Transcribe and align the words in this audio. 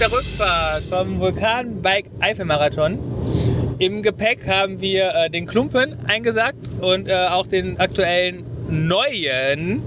der 0.00 0.12
Rückfahrt 0.12 0.84
vom 0.84 1.20
Vulkanbike 1.20 2.06
Eifelmarathon. 2.20 2.98
Im 3.78 4.00
Gepäck 4.00 4.48
haben 4.48 4.80
wir 4.80 5.14
äh, 5.14 5.28
den 5.28 5.44
Klumpen 5.44 5.94
eingesackt 6.08 6.70
und 6.80 7.06
äh, 7.06 7.26
auch 7.26 7.46
den 7.46 7.78
aktuellen 7.78 8.46
neuen 8.70 9.82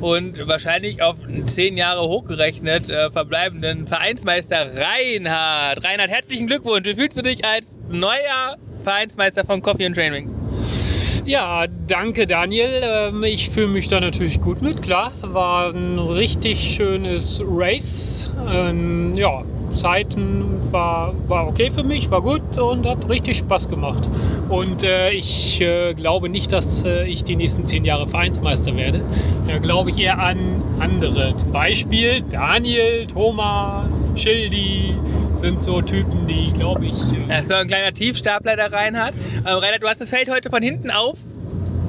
und 0.00 0.48
wahrscheinlich 0.48 1.02
auf 1.02 1.18
zehn 1.44 1.76
Jahre 1.76 2.08
hochgerechnet 2.08 2.88
äh, 2.88 3.10
verbleibenden 3.10 3.86
Vereinsmeister 3.86 4.70
Reinhard. 4.74 5.84
Reinhard, 5.84 6.10
herzlichen 6.10 6.46
Glückwunsch. 6.46 6.86
Wie 6.86 6.94
fühlst 6.94 7.18
du 7.18 7.22
dich 7.22 7.44
als 7.44 7.76
neuer 7.90 8.56
Vereinsmeister 8.82 9.44
von 9.44 9.60
Coffee 9.60 9.84
and 9.84 9.94
Trainwings? 9.94 10.41
Ja, 11.24 11.66
danke 11.86 12.26
Daniel. 12.26 12.82
Ähm, 12.82 13.22
ich 13.22 13.48
fühle 13.48 13.68
mich 13.68 13.86
da 13.86 14.00
natürlich 14.00 14.40
gut 14.40 14.60
mit, 14.60 14.82
klar. 14.82 15.12
War 15.22 15.72
ein 15.72 15.98
richtig 15.98 16.58
schönes 16.74 17.40
Race. 17.46 18.32
Ähm, 18.52 19.12
ja, 19.14 19.42
Zeiten 19.72 20.60
war, 20.70 21.14
war 21.28 21.46
okay 21.46 21.70
für 21.70 21.82
mich, 21.82 22.10
war 22.10 22.22
gut 22.22 22.58
und 22.58 22.86
hat 22.86 23.08
richtig 23.08 23.38
Spaß 23.38 23.68
gemacht. 23.68 24.08
Und 24.48 24.84
äh, 24.84 25.10
ich 25.10 25.60
äh, 25.60 25.94
glaube 25.94 26.28
nicht, 26.28 26.52
dass 26.52 26.84
äh, 26.84 27.04
ich 27.04 27.24
die 27.24 27.36
nächsten 27.36 27.66
zehn 27.66 27.84
Jahre 27.84 28.06
Vereinsmeister 28.06 28.76
werde. 28.76 29.02
Da 29.46 29.58
glaube 29.58 29.90
ich 29.90 29.98
eher 29.98 30.18
an 30.18 30.38
andere. 30.78 31.36
Zum 31.36 31.52
Beispiel 31.52 32.22
Daniel, 32.22 33.06
Thomas, 33.06 34.04
Schildi 34.14 34.94
sind 35.34 35.60
so 35.60 35.80
Typen, 35.80 36.26
die, 36.26 36.52
glaube 36.52 36.86
ich. 36.86 36.94
Äh, 37.28 37.42
so 37.42 37.54
ein 37.54 37.66
kleiner 37.66 37.92
Tiefstapler, 37.92 38.56
der 38.56 38.72
Reinhard. 38.72 39.14
Ähm, 39.38 39.58
Reinhard, 39.58 39.82
du 39.82 39.88
hast 39.88 40.00
das 40.00 40.10
Feld 40.10 40.30
heute 40.30 40.50
von 40.50 40.62
hinten 40.62 40.90
auf 40.90 41.18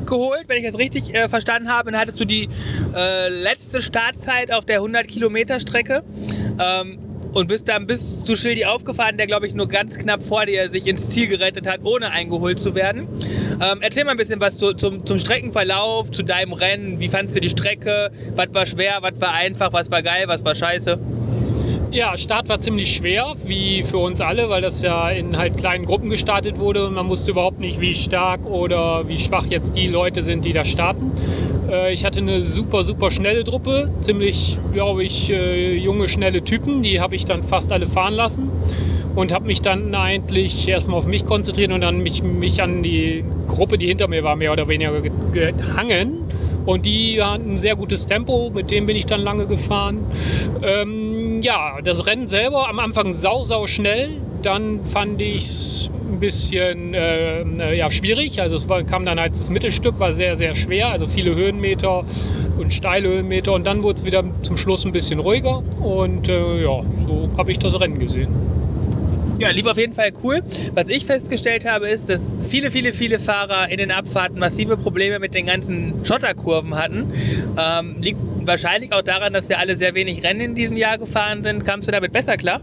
geholt, 0.06 0.44
wenn 0.48 0.58
ich 0.58 0.66
das 0.66 0.78
richtig 0.78 1.14
äh, 1.16 1.30
verstanden 1.30 1.70
habe. 1.70 1.92
Dann 1.92 2.00
hattest 2.00 2.20
du 2.20 2.26
die 2.26 2.50
äh, 2.96 3.30
letzte 3.30 3.82
Startzeit 3.82 4.52
auf 4.52 4.66
der 4.66 4.78
100 4.78 5.08
Kilometer 5.08 5.60
Strecke. 5.60 6.04
Ähm, 6.60 7.00
und 7.34 7.48
bist 7.48 7.68
dann 7.68 7.88
bis 7.88 8.22
zu 8.22 8.36
Schildi 8.36 8.66
aufgefahren, 8.66 9.18
der 9.18 9.28
glaube 9.28 9.48
ich 9.48 9.54
nur 9.54 9.68
ganz 9.68 9.98
knapp 9.98 10.24
vor 10.24 10.46
dir 10.46 10.70
sich 10.70 10.88
ins 10.88 11.10
Ziel 11.10 11.28
gerettet 11.28 11.68
hat, 11.68 11.82
ohne 11.84 12.12
eingeholt 12.12 12.60
zu 12.60 12.76
werden. 12.76 13.08
Ähm, 13.62 13.80
erzähl 13.82 14.06
mal 14.06 14.12
ein 14.12 14.18
bisschen 14.18 14.40
was 14.40 14.58
zu, 14.58 14.74
zum, 14.74 15.06
zum 15.06 15.18
Streckenverlauf, 15.18 16.12
zu 16.12 16.24
deinem 16.24 16.54
Rennen. 16.54 17.00
Wie 17.00 17.10
fandest 17.10 17.36
du 17.36 17.42
die 17.42 17.50
Strecke? 17.50 18.12
Was 18.36 18.54
war 18.54 18.66
schwer, 18.66 18.98
was 19.02 19.20
war 19.20 19.34
einfach, 19.34 19.74
was 19.74 19.92
war 19.92 20.02
geil, 20.02 20.26
was 20.28 20.44
war 20.46 20.56
scheiße? 20.56 21.00
Ja, 21.94 22.18
Start 22.18 22.50
war 22.50 22.60
ziemlich 22.60 22.92
schwer, 22.92 23.24
wie 23.46 23.84
für 23.84 24.00
uns 24.00 24.20
alle, 24.20 24.50
weil 24.50 24.64
das 24.64 24.82
ja 24.82 25.12
in 25.12 25.38
halt 25.38 25.58
kleinen 25.58 25.86
Gruppen 25.86 26.10
gestartet 26.10 26.58
wurde 26.58 26.88
und 26.88 26.96
man 26.96 27.08
wusste 27.08 27.30
überhaupt 27.30 27.60
nicht, 27.60 27.82
wie 27.82 27.94
stark 27.94 28.48
oder 28.48 29.08
wie 29.08 29.20
schwach 29.20 29.46
jetzt 29.48 29.76
die 29.76 29.86
Leute 29.86 30.24
sind, 30.24 30.44
die 30.44 30.54
da 30.54 30.66
starten. 30.66 31.12
Äh, 31.70 31.94
ich 31.94 32.04
hatte 32.04 32.20
eine 32.20 32.42
super, 32.42 32.84
super 32.84 33.12
schnelle 33.12 33.44
Truppe, 33.44 33.92
ziemlich, 34.02 34.58
glaube 34.74 35.04
ich, 35.04 35.30
äh, 35.30 35.76
junge, 35.76 36.08
schnelle 36.08 36.44
Typen, 36.44 36.82
die 36.82 37.00
habe 37.00 37.16
ich 37.16 37.26
dann 37.26 37.44
fast 37.44 37.72
alle 37.72 37.86
fahren 37.86 38.16
lassen 38.16 38.50
und 39.16 39.32
habe 39.32 39.46
mich 39.46 39.62
dann 39.62 39.94
eigentlich 39.94 40.68
erstmal 40.68 40.98
auf 40.98 41.06
mich 41.06 41.28
konzentriert 41.28 41.72
und 41.72 41.82
dann 41.82 42.00
mich, 42.00 42.24
mich 42.24 42.60
an 42.64 42.82
die 42.82 43.24
Gruppe, 43.48 43.78
die 43.78 43.86
hinter 43.86 44.08
mir 44.08 44.24
war, 44.24 44.36
mehr 44.36 44.52
oder 44.52 44.68
weniger 44.68 45.00
gehangen. 45.32 46.24
Und 46.66 46.86
die 46.86 47.22
hatten 47.22 47.54
ein 47.54 47.58
sehr 47.58 47.76
gutes 47.76 48.06
Tempo, 48.06 48.50
mit 48.54 48.72
dem 48.72 48.86
bin 48.86 48.96
ich 48.96 49.06
dann 49.06 49.20
lange 49.22 49.48
gefahren. 49.48 50.00
Ähm, 50.62 51.13
ja, 51.44 51.82
das 51.84 52.06
Rennen 52.06 52.28
selber 52.28 52.70
am 52.70 52.80
Anfang 52.80 53.14
sau, 53.14 53.44
sau 53.44 53.68
schnell. 53.68 54.10
Dann 54.42 54.84
fand 54.84 55.22
ich 55.22 55.44
es 55.44 55.92
ein 56.10 56.20
bisschen 56.20 56.94
äh, 56.94 57.42
äh, 57.42 57.78
ja, 57.78 57.92
schwierig. 57.92 58.42
Also 58.42 58.56
es 58.56 58.68
war, 58.70 58.84
kam 58.84 59.06
dann 59.06 59.20
als 59.20 59.40
das 59.40 59.50
Mittelstück, 59.50 60.00
war 60.00 60.14
sehr, 60.14 60.36
sehr 60.36 60.56
schwer. 60.56 60.90
Also 60.90 61.06
viele 61.06 61.36
Höhenmeter 61.36 62.06
und 62.58 62.74
steile 62.74 63.10
Höhenmeter. 63.10 63.54
Und 63.54 63.66
dann 63.66 63.84
wurde 63.84 63.96
es 63.96 64.06
wieder 64.06 64.24
zum 64.42 64.58
Schluss 64.58 64.86
ein 64.86 64.94
bisschen 64.94 65.20
ruhiger. 65.20 65.64
Und 65.82 66.30
äh, 66.30 66.64
ja, 66.64 66.82
so 66.98 67.30
habe 67.38 67.52
ich 67.52 67.60
das 67.60 67.80
Rennen 67.80 68.00
gesehen. 68.00 68.30
Ja, 69.40 69.50
lief 69.50 69.66
auf 69.66 69.78
jeden 69.78 69.94
Fall 69.94 70.12
cool. 70.24 70.42
Was 70.74 70.88
ich 70.88 71.06
festgestellt 71.06 71.66
habe, 71.66 71.90
ist, 71.90 72.08
dass 72.08 72.36
viele, 72.48 72.72
viele, 72.72 72.94
viele 72.94 73.20
Fahrer 73.20 73.70
in 73.70 73.78
den 73.78 73.92
Abfahrten 73.92 74.40
massive 74.40 74.78
Probleme 74.78 75.20
mit 75.20 75.34
den 75.34 75.48
ganzen 75.48 76.06
Schotterkurven 76.06 76.76
hatten. 76.76 77.12
Ähm, 77.58 77.96
liegt 78.00 78.20
wahrscheinlich 78.48 78.94
auch 78.94 79.02
daran, 79.02 79.34
dass 79.34 79.50
wir 79.50 79.60
alle 79.60 79.78
sehr 79.78 79.94
wenig 79.96 80.24
Rennen 80.24 80.42
in 80.42 80.56
diesem 80.56 80.78
Jahr 80.78 80.98
gefahren 80.98 81.44
sind. 81.44 81.66
Kamst 81.66 81.88
du 81.88 81.92
damit 81.92 82.12
besser 82.12 82.38
klar? 82.38 82.62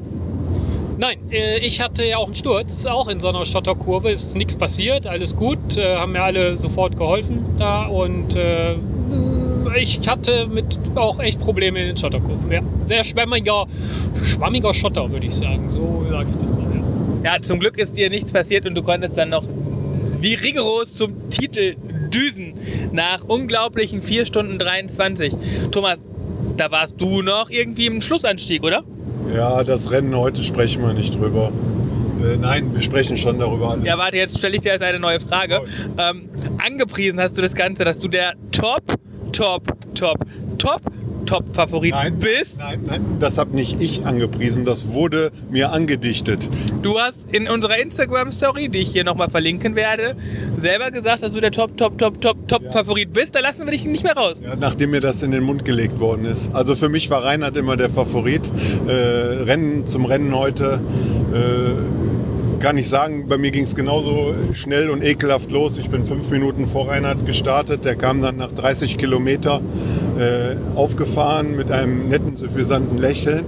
Nein, 0.98 1.16
äh, 1.30 1.58
ich 1.60 1.80
hatte 1.80 2.04
ja 2.04 2.18
auch 2.18 2.26
einen 2.26 2.34
Sturz, 2.34 2.84
auch 2.84 3.08
in 3.08 3.20
so 3.20 3.28
einer 3.28 3.46
Schotterkurve. 3.46 4.10
Es 4.10 4.22
ist 4.22 4.36
nichts 4.36 4.56
passiert, 4.56 5.06
alles 5.06 5.34
gut, 5.34 5.78
äh, 5.78 5.96
haben 5.96 6.12
mir 6.12 6.22
alle 6.22 6.56
sofort 6.58 6.98
geholfen 6.98 7.42
da 7.56 7.86
und 7.86 8.36
äh, 8.36 8.74
ich 9.80 10.06
hatte 10.06 10.46
mit 10.46 10.78
auch 10.96 11.18
echt 11.20 11.40
Probleme 11.40 11.80
in 11.80 11.86
den 11.86 11.96
Schotterkurven. 11.96 12.52
Ja. 12.52 12.60
Sehr 12.84 13.02
schwammiger, 13.02 13.66
schwammiger 14.22 14.74
Schotter, 14.74 15.10
würde 15.10 15.26
ich 15.26 15.36
sagen. 15.36 15.70
So 15.70 16.04
sage 16.10 16.28
ich 16.30 16.36
das 16.36 16.52
mal. 16.52 16.66
Ja. 17.24 17.34
ja, 17.34 17.42
zum 17.42 17.60
Glück 17.60 17.78
ist 17.78 17.96
dir 17.96 18.10
nichts 18.10 18.32
passiert 18.32 18.66
und 18.66 18.74
du 18.74 18.82
konntest 18.82 19.16
dann 19.16 19.30
noch 19.30 19.44
wie 20.20 20.34
rigoros 20.34 20.94
zum 20.96 21.30
Titel 21.30 21.76
düsen 22.10 22.54
nach 22.92 23.24
unglaublichen 23.24 24.02
4 24.02 24.24
Stunden 24.26 24.58
23. 24.58 25.34
Thomas, 25.70 26.04
da 26.56 26.70
warst 26.70 27.00
du 27.00 27.22
noch 27.22 27.50
irgendwie 27.50 27.86
im 27.86 28.00
Schlussanstieg, 28.00 28.62
oder? 28.62 28.84
Ja, 29.34 29.64
das 29.64 29.90
Rennen 29.90 30.14
heute 30.16 30.42
sprechen 30.42 30.82
wir 30.82 30.92
nicht 30.92 31.14
drüber. 31.14 31.52
Äh, 32.22 32.36
nein, 32.36 32.74
wir 32.74 32.82
sprechen 32.82 33.16
schon 33.16 33.38
darüber. 33.38 33.70
Alles. 33.70 33.84
Ja, 33.84 33.96
warte, 33.96 34.16
jetzt 34.16 34.38
stelle 34.38 34.56
ich 34.56 34.62
dir 34.62 34.72
jetzt 34.72 34.82
eine 34.82 34.98
neue 35.00 35.20
Frage. 35.20 35.62
Ähm, 35.98 36.28
angepriesen 36.58 37.20
hast 37.20 37.36
du 37.36 37.42
das 37.42 37.54
Ganze, 37.54 37.84
dass 37.84 37.98
du 37.98 38.08
der 38.08 38.34
Top, 38.52 38.82
Top, 39.32 39.62
Top, 39.94 40.18
Top 40.58 40.82
Top-Favorit 41.30 41.94
bist. 42.18 42.58
Nein, 42.58 42.80
nein, 42.84 43.00
das 43.20 43.38
habe 43.38 43.54
nicht 43.54 43.80
ich 43.80 44.04
angepriesen, 44.04 44.64
das 44.64 44.94
wurde 44.94 45.30
mir 45.48 45.70
angedichtet. 45.70 46.50
Du 46.82 46.98
hast 46.98 47.32
in 47.32 47.46
unserer 47.48 47.78
Instagram-Story, 47.78 48.68
die 48.68 48.78
ich 48.78 48.90
hier 48.90 49.04
nochmal 49.04 49.30
verlinken 49.30 49.76
werde, 49.76 50.16
selber 50.58 50.90
gesagt, 50.90 51.22
dass 51.22 51.32
du 51.32 51.40
der 51.40 51.52
Top, 51.52 51.76
Top, 51.76 51.98
Top, 51.98 52.20
Top, 52.20 52.48
Top-Favorit 52.48 53.10
ja. 53.14 53.20
bist. 53.20 53.36
Da 53.36 53.38
lassen 53.38 53.64
wir 53.64 53.70
dich 53.70 53.84
nicht 53.84 54.02
mehr 54.02 54.16
raus. 54.16 54.40
Ja, 54.42 54.56
nachdem 54.56 54.90
mir 54.90 54.98
das 54.98 55.22
in 55.22 55.30
den 55.30 55.44
Mund 55.44 55.64
gelegt 55.64 56.00
worden 56.00 56.24
ist. 56.24 56.52
Also 56.52 56.74
für 56.74 56.88
mich 56.88 57.08
war 57.10 57.22
Reinhard 57.22 57.56
immer 57.56 57.76
der 57.76 57.90
Favorit. 57.90 58.50
Äh, 58.88 58.90
Rennen 58.90 59.86
zum 59.86 60.06
Rennen 60.06 60.34
heute. 60.34 60.80
Äh, 61.32 62.60
kann 62.60 62.76
ich 62.76 62.88
sagen, 62.88 63.26
bei 63.26 63.38
mir 63.38 63.52
ging 63.52 63.64
es 63.64 63.74
genauso 63.74 64.34
schnell 64.52 64.90
und 64.90 65.02
ekelhaft 65.02 65.50
los. 65.50 65.78
Ich 65.78 65.88
bin 65.88 66.04
fünf 66.04 66.28
Minuten 66.30 66.66
vor 66.66 66.88
Reinhard 66.88 67.24
gestartet. 67.24 67.84
Der 67.84 67.96
kam 67.96 68.20
dann 68.20 68.36
nach 68.36 68.52
30 68.52 68.98
Kilometer 68.98 69.62
äh, 70.20 70.56
aufgefahren 70.76 71.56
mit 71.56 71.70
einem 71.70 72.08
netten, 72.08 72.36
suffisanten 72.36 72.98
Lächeln. 72.98 73.44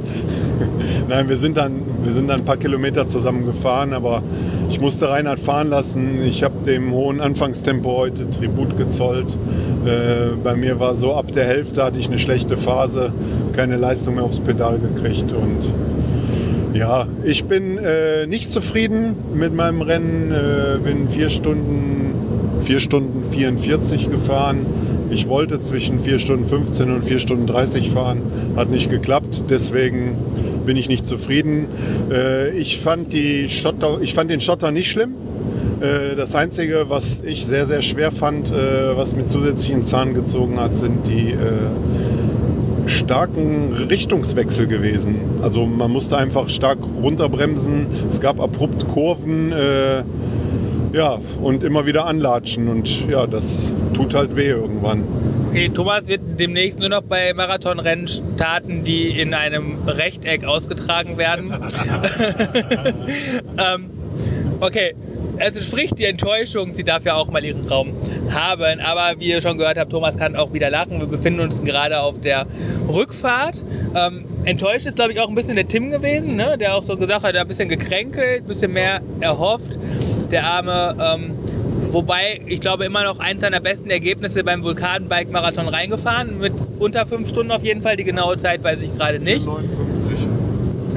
Nein, 1.09 1.28
wir 1.28 1.37
sind, 1.37 1.56
dann, 1.56 1.72
wir 2.03 2.12
sind 2.12 2.28
dann 2.28 2.41
ein 2.41 2.44
paar 2.44 2.56
Kilometer 2.56 3.06
zusammen 3.06 3.47
gefahren, 3.47 3.93
aber 3.93 4.22
ich 4.69 4.81
musste 4.81 5.09
Reinhard 5.09 5.38
fahren 5.38 5.69
lassen. 5.69 6.19
Ich 6.27 6.43
habe 6.43 6.65
dem 6.65 6.93
hohen 6.93 7.21
Anfangstempo 7.21 7.97
heute 7.97 8.31
Tribut 8.31 8.78
gezollt. 8.78 9.37
Äh, 9.84 10.37
bei 10.43 10.56
mir 10.56 10.81
war 10.81 10.94
so, 10.94 11.15
ab 11.15 11.31
der 11.32 11.44
Hälfte 11.44 11.84
hatte 11.84 11.99
ich 11.99 12.09
eine 12.09 12.19
schlechte 12.19 12.56
Phase, 12.56 13.12
keine 13.53 13.77
Leistung 13.77 14.15
mehr 14.15 14.25
aufs 14.25 14.41
Pedal 14.41 14.78
gekriegt 14.78 15.32
und 15.32 15.72
ja, 16.75 17.06
ich 17.22 17.44
bin 17.44 17.77
äh, 17.77 18.27
nicht 18.27 18.50
zufrieden 18.50 19.15
mit 19.34 19.55
meinem 19.55 19.82
Rennen. 19.82 20.32
Äh, 20.32 20.78
bin 20.78 21.06
vier 21.09 21.28
Stunden, 21.28 22.15
vier 22.62 22.81
Stunden 22.81 23.31
44 23.31 24.11
gefahren. 24.11 24.65
Ich 25.12 25.28
wollte 25.28 25.61
zwischen 25.61 26.00
4 26.00 26.19
Stunden 26.19 26.47
15 26.47 26.91
und 26.91 27.05
4 27.05 27.19
Stunden 27.19 27.47
30 27.47 27.91
fahren. 27.91 28.23
Hat 28.56 28.71
nicht 28.71 28.89
geklappt. 28.89 29.45
Deswegen 29.50 30.17
bin 30.64 30.79
ich 30.79 30.88
nicht 30.88 31.06
zufrieden. 31.06 31.67
Äh, 32.11 32.50
ich, 32.56 32.81
fand 32.81 33.12
die 33.12 33.50
Schotter, 33.50 33.99
ich 34.00 34.14
fand 34.14 34.31
den 34.31 34.41
Schotter 34.41 34.70
nicht 34.70 34.91
schlimm. 34.91 35.12
Äh, 35.81 36.17
das 36.17 36.35
Einzige, 36.35 36.87
was 36.88 37.20
ich 37.20 37.44
sehr, 37.44 37.67
sehr 37.67 37.82
schwer 37.82 38.11
fand, 38.11 38.53
äh, 38.53 38.97
was 38.97 39.14
mir 39.14 39.26
zusätzlichen 39.26 39.82
Zahn 39.82 40.14
gezogen 40.14 40.59
hat, 40.59 40.75
sind 40.75 41.06
die 41.06 41.35
starken 42.87 43.73
Richtungswechsel 43.91 44.67
gewesen. 44.67 45.17
Also 45.43 45.67
man 45.67 45.91
musste 45.91 46.17
einfach 46.17 46.49
stark 46.49 46.79
runterbremsen. 47.03 47.87
Es 48.09 48.20
gab 48.20 48.41
abrupt 48.41 48.88
Kurven. 48.88 49.53
Äh, 49.53 50.05
ja, 50.93 51.19
und 51.43 51.65
immer 51.65 51.87
wieder 51.87 52.06
anlatschen. 52.06 52.69
Und 52.69 53.09
ja, 53.09 53.27
das 53.27 53.73
tut 53.94 54.15
halt 54.15 54.37
weh 54.37 54.49
irgendwann. 54.49 55.05
Okay, 55.50 55.69
Thomas 55.69 56.06
wird 56.06 56.23
demnächst 56.41 56.79
nur 56.79 56.89
noch 56.89 57.03
bei 57.03 57.35
Marathonrennen 57.35 58.09
starten, 58.09 58.85
die 58.85 59.09
in 59.09 59.35
einem 59.35 59.87
Rechteck 59.87 60.44
ausgetragen 60.44 61.19
werden. 61.19 61.53
ähm, 63.59 63.91
okay, 64.61 64.94
also 65.39 65.61
sprich 65.61 65.91
die 65.91 66.05
Enttäuschung, 66.05 66.73
sie 66.73 66.85
darf 66.85 67.05
ja 67.05 67.15
auch 67.15 67.29
mal 67.29 67.45
ihren 67.45 67.65
Raum 67.67 67.93
haben. 68.31 68.81
Aber 68.81 69.19
wie 69.19 69.27
ihr 69.29 69.41
schon 69.41 69.59
gehört 69.59 69.77
habt, 69.77 69.91
Thomas 69.91 70.17
kann 70.17 70.37
auch 70.37 70.53
wieder 70.53 70.71
lachen. 70.71 71.00
Wir 71.00 71.06
befinden 71.06 71.41
uns 71.41 71.62
gerade 71.62 72.00
auf 72.00 72.21
der 72.21 72.47
Rückfahrt. 72.88 73.62
Ähm, 73.95 74.25
enttäuscht 74.45 74.87
ist, 74.87 74.97
glaube 74.97 75.12
ich, 75.12 75.21
auch 75.21 75.29
ein 75.29 75.35
bisschen 75.35 75.56
der 75.56 75.69
Tim 75.69 75.91
gewesen, 75.91 76.37
ne? 76.37 76.56
der 76.59 76.75
auch 76.75 76.83
so 76.83 76.97
gesagt 76.97 77.25
hat, 77.25 77.35
er 77.35 77.41
hat 77.41 77.47
ein 77.47 77.49
bisschen 77.49 77.69
gekränkelt, 77.69 78.43
ein 78.43 78.47
bisschen 78.47 78.73
mehr 78.73 79.00
erhofft. 79.21 79.79
Der 80.32 80.44
arme. 80.44 80.96
Ähm, 80.99 81.37
Wobei, 81.93 82.40
ich 82.46 82.61
glaube, 82.61 82.87
immer 82.87 83.05
noch 83.05 83.20
eins 83.20 83.43
seiner 83.43 83.61
besten 83.61 83.90
Ergebnisse 83.90 84.43
beim 84.44 84.64
Vulkanbike-Marathon 84.64 85.69
reingefahren. 85.69 86.38
Mit 86.38 86.55
unter 86.79 87.06
fünf 87.06 87.29
Stunden 87.29 87.52
auf 87.52 87.62
jeden 87.62 87.82
Fall. 87.82 87.96
Die 87.96 88.05
genaue 88.05 88.38
Zeit 88.38 88.64
weiß 88.64 88.81
ich 88.81 88.96
gerade 88.96 89.19
nicht. 89.19 89.44
59. 89.44 90.26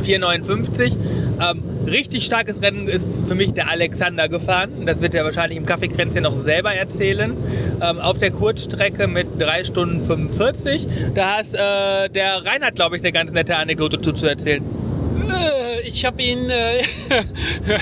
4,59. 0.02 0.98
Ähm, 1.42 1.62
richtig 1.86 2.24
starkes 2.24 2.62
Rennen 2.62 2.88
ist 2.88 3.28
für 3.28 3.36
mich 3.36 3.54
der 3.54 3.70
Alexander 3.70 4.30
gefahren. 4.30 4.86
Das 4.86 5.02
wird 5.02 5.16
er 5.16 5.26
wahrscheinlich 5.26 5.58
im 5.58 5.66
Kaffeekränzchen 5.66 6.24
noch 6.24 6.36
selber 6.38 6.74
erzählen. 6.74 7.34
Ähm, 7.82 8.00
auf 8.00 8.18
der 8.18 8.32
Kurzstrecke 8.32 9.10
mit 9.10 9.28
3 9.38 9.66
Stunden 9.66 10.00
45. 10.00 10.88
Da 11.14 11.38
hast 11.40 11.56
äh, 11.56 12.10
der 12.10 12.46
Reinhard, 12.46 12.76
glaube 12.76 12.96
ich, 12.96 13.04
eine 13.04 13.12
ganz 13.12 13.34
nette 13.34 13.58
Anekdote 13.58 14.00
zu, 14.00 14.14
zu 14.14 14.28
erzählen. 14.28 14.64
Ich 15.96 16.04
habe 16.04 16.22
ihn, 16.22 16.50
äh, 16.50 16.82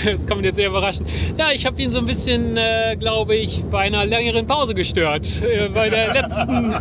das 0.06 0.28
kommt 0.28 0.46
jetzt 0.46 0.58
sehr 0.58 0.68
überraschend. 0.68 1.10
Ja, 1.36 1.48
ich 1.52 1.66
habe 1.66 1.82
ihn 1.82 1.92
so 1.92 1.98
ein 1.98 2.06
bisschen, 2.06 2.58
äh, 2.58 2.96
glaube 2.96 3.34
ich, 3.34 3.64
bei 3.72 3.80
einer 3.80 4.06
längeren 4.06 4.46
Pause 4.46 4.76
gestört. 4.76 5.42
Äh, 5.42 5.70
bei 5.70 5.90
der 5.90 6.14
letzten, 6.14 6.72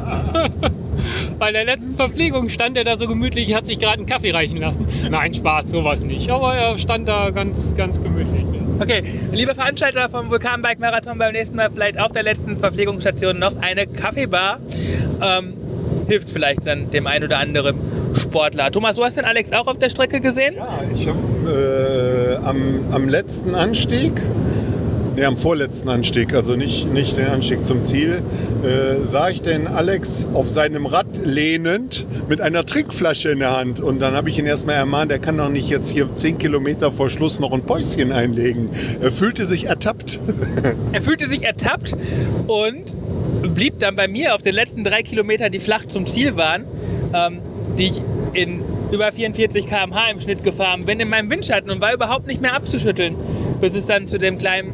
bei 1.38 1.50
der 1.50 1.64
letzten 1.64 1.96
Verpflegung 1.96 2.50
stand 2.50 2.76
er 2.76 2.84
da 2.84 2.98
so 2.98 3.06
gemütlich, 3.06 3.54
hat 3.54 3.66
sich 3.66 3.78
gerade 3.78 3.96
einen 3.96 4.06
Kaffee 4.06 4.32
reichen 4.32 4.58
lassen. 4.58 4.86
Nein, 5.10 5.32
Spaß, 5.32 5.70
sowas 5.70 6.04
nicht. 6.04 6.28
Aber 6.28 6.54
er 6.54 6.76
stand 6.76 7.08
da 7.08 7.30
ganz, 7.30 7.74
ganz 7.76 8.02
gemütlich. 8.02 8.44
Okay, 8.78 9.02
liebe 9.32 9.54
Veranstalter 9.54 10.10
vom 10.10 10.28
Vulkanbike 10.28 10.80
Marathon, 10.80 11.16
beim 11.16 11.32
nächsten 11.32 11.56
Mal 11.56 11.70
vielleicht 11.72 11.98
auf 11.98 12.12
der 12.12 12.24
letzten 12.24 12.58
Verpflegungsstation 12.58 13.38
noch 13.38 13.56
eine 13.56 13.86
Kaffeebar. 13.86 14.60
Ähm, 15.22 15.54
hilft 16.08 16.28
vielleicht 16.28 16.66
dann 16.66 16.90
dem 16.90 17.06
einen 17.06 17.24
oder 17.24 17.38
anderen 17.38 17.76
Sportler. 18.14 18.70
Thomas, 18.70 18.96
du 18.96 19.04
hast 19.04 19.16
den 19.16 19.24
Alex 19.24 19.52
auch 19.52 19.66
auf 19.66 19.78
der 19.78 19.90
Strecke 19.90 20.20
gesehen? 20.20 20.54
Ja, 20.56 20.80
ich 20.94 21.08
habe 21.08 21.18
äh, 21.48 22.46
am, 22.46 22.84
am 22.92 23.08
letzten 23.08 23.54
Anstieg, 23.54 24.12
ne, 25.16 25.24
am 25.24 25.36
vorletzten 25.36 25.88
Anstieg, 25.88 26.34
also 26.34 26.56
nicht, 26.56 26.92
nicht 26.92 27.16
den 27.16 27.26
Anstieg 27.26 27.64
zum 27.64 27.82
Ziel, 27.82 28.22
äh, 28.62 28.94
sah 28.96 29.28
ich 29.28 29.42
den 29.42 29.66
Alex 29.66 30.28
auf 30.32 30.48
seinem 30.48 30.86
Rad 30.86 31.24
lehnend 31.24 32.06
mit 32.28 32.40
einer 32.40 32.64
Trinkflasche 32.64 33.30
in 33.30 33.38
der 33.40 33.56
Hand. 33.56 33.80
Und 33.80 34.00
dann 34.00 34.14
habe 34.14 34.28
ich 34.28 34.38
ihn 34.38 34.46
erstmal 34.46 34.76
ermahnt, 34.76 35.10
er 35.10 35.18
kann 35.18 35.36
doch 35.36 35.48
nicht 35.48 35.68
jetzt 35.68 35.90
hier 35.90 36.14
10 36.14 36.38
Kilometer 36.38 36.92
vor 36.92 37.10
Schluss 37.10 37.40
noch 37.40 37.52
ein 37.52 37.62
Päuschen 37.62 38.12
einlegen. 38.12 38.70
Er 39.00 39.12
fühlte 39.12 39.46
sich 39.46 39.66
ertappt. 39.66 40.20
Er 40.92 41.00
fühlte 41.00 41.28
sich 41.28 41.44
ertappt 41.44 41.96
und 42.46 42.96
blieb 43.54 43.78
dann 43.78 43.96
bei 43.96 44.08
mir 44.08 44.34
auf 44.34 44.42
den 44.42 44.54
letzten 44.54 44.84
drei 44.84 45.02
Kilometern, 45.02 45.50
die 45.50 45.58
flach 45.58 45.86
zum 45.86 46.06
Ziel 46.06 46.36
waren, 46.36 46.64
ähm, 47.14 47.40
die 47.78 47.86
ich 47.86 48.00
in 48.32 48.62
über 48.90 49.10
44 49.10 49.66
km/h 49.66 50.10
im 50.10 50.20
Schnitt 50.20 50.44
gefahren 50.44 50.84
bin, 50.84 51.00
in 51.00 51.08
meinem 51.08 51.30
Windschatten 51.30 51.70
und 51.70 51.80
war 51.80 51.94
überhaupt 51.94 52.26
nicht 52.26 52.40
mehr 52.42 52.54
abzuschütteln, 52.54 53.16
bis 53.60 53.74
es 53.74 53.86
dann 53.86 54.06
zu 54.06 54.18
dem 54.18 54.38
kleinen 54.38 54.72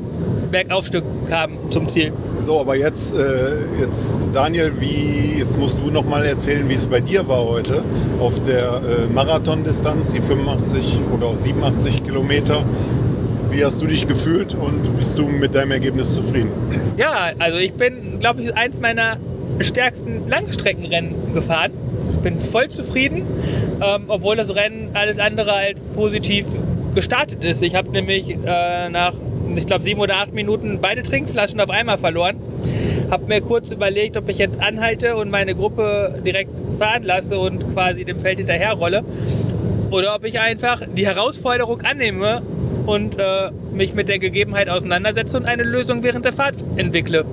Bergaufstück 0.51 1.05
kam 1.29 1.71
zum 1.71 1.89
Ziel. 1.89 2.13
So, 2.41 2.61
aber 2.61 2.77
jetzt, 2.77 3.15
äh, 3.15 3.81
jetzt 3.81 4.19
Daniel, 4.33 4.73
wie, 4.81 5.39
jetzt 5.39 5.59
musst 5.59 5.79
du 5.85 5.91
noch 5.91 6.05
mal 6.05 6.25
erzählen, 6.25 6.69
wie 6.69 6.75
es 6.75 6.87
bei 6.87 7.01
dir 7.01 7.29
war 7.29 7.45
heute 7.45 7.83
auf 8.21 8.41
der 8.43 8.63
äh, 8.63 9.13
Marathondistanz, 9.13 10.13
die 10.13 10.21
85 10.21 11.01
oder 11.15 11.37
87 11.37 12.05
Kilometer. 12.05 12.63
Wie 13.51 13.65
hast 13.65 13.81
du 13.81 13.87
dich 13.87 14.07
gefühlt 14.07 14.55
und 14.55 14.97
bist 14.97 15.19
du 15.19 15.27
mit 15.27 15.55
deinem 15.55 15.73
Ergebnis 15.73 16.15
zufrieden? 16.15 16.51
Ja, 16.97 17.31
also 17.39 17.59
ich 17.59 17.75
bin, 17.75 18.19
glaube 18.19 18.43
ich, 18.43 18.55
eins 18.57 18.81
meiner 18.81 19.17
stärksten 19.61 20.29
Langstreckenrennen 20.29 21.33
gefahren. 21.33 21.73
Bin 22.23 22.41
voll 22.41 22.69
zufrieden, 22.69 23.23
ähm, 23.81 24.05
obwohl 24.09 24.37
das 24.37 24.55
Rennen 24.55 24.91
alles 24.95 25.19
andere 25.19 25.53
als 25.53 25.91
positiv 25.91 26.47
gestartet 26.95 27.45
ist. 27.45 27.63
Ich 27.63 27.75
habe 27.75 27.91
nämlich 27.91 28.31
äh, 28.31 28.89
nach, 28.89 29.15
ich 29.55 29.67
glaube, 29.67 29.85
sieben 29.85 30.01
oder 30.01 30.17
acht 30.17 30.35
Minuten 30.35 30.79
beide 30.81 31.03
Trinkflaschen 31.03 31.61
auf 31.61 31.71
einmal 31.71 31.99
verloren. 31.99 32.37
Habe 33.11 33.27
mir 33.27 33.41
kurz 33.41 33.71
überlegt, 33.71 34.17
ob 34.17 34.29
ich 34.29 34.39
jetzt 34.39 34.61
anhalte 34.61 35.17
und 35.17 35.31
meine 35.31 35.55
Gruppe 35.55 36.21
direkt 36.27 36.51
fahren 36.79 37.05
lasse 37.05 37.39
und 37.39 37.73
quasi 37.73 38.05
dem 38.05 38.21
Feld 38.21 38.39
hinterherrolle. 38.39 39.05
Oder 39.91 40.15
ob 40.15 40.25
ich 40.25 40.39
einfach 40.41 40.83
die 40.95 41.07
Herausforderung 41.07 41.81
annehme 41.83 42.43
und 42.85 43.19
äh, 43.19 43.51
mich 43.73 43.95
mit 43.95 44.09
der 44.09 44.19
Gegebenheit 44.19 44.69
auseinandersetze 44.69 45.37
und 45.37 45.45
eine 45.45 45.63
Lösung 45.63 46.03
während 46.03 46.25
der 46.25 46.33
Fahrt 46.33 46.57
entwickle. 46.77 47.25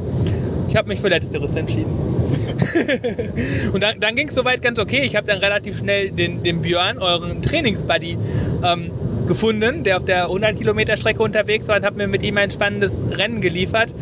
Ich 0.75 0.77
habe 0.77 0.89
mich 0.89 1.00
für 1.00 1.07
Letzteres 1.07 1.56
entschieden. 1.56 1.86
und 3.74 3.81
dann, 3.81 3.98
dann 4.01 4.13
ging 4.18 4.27
es 4.27 4.36
soweit 4.36 4.62
ganz 4.62 4.77
okay. 4.77 5.04
Ich 5.06 5.16
habe 5.16 5.25
dann 5.25 5.38
relativ 5.38 5.77
schnell 5.77 6.12
den, 6.12 6.44
den 6.44 6.62
Björn, 6.62 6.98
euren 6.98 7.42
Trainingsbuddy, 7.42 8.18
ähm, 8.62 8.92
gefunden, 9.25 9.86
der 9.86 9.95
auf 9.95 10.04
der 10.04 10.24
100 10.24 10.57
Kilometer 10.57 10.98
Strecke 10.98 11.24
unterwegs 11.24 11.69
war 11.69 11.77
und 11.77 11.86
habe 11.86 11.95
mir 11.95 12.07
mit 12.10 12.24
ihm 12.24 12.38
ein 12.38 12.51
spannendes 12.51 13.00
Rennen 13.10 13.39
geliefert. 13.39 13.95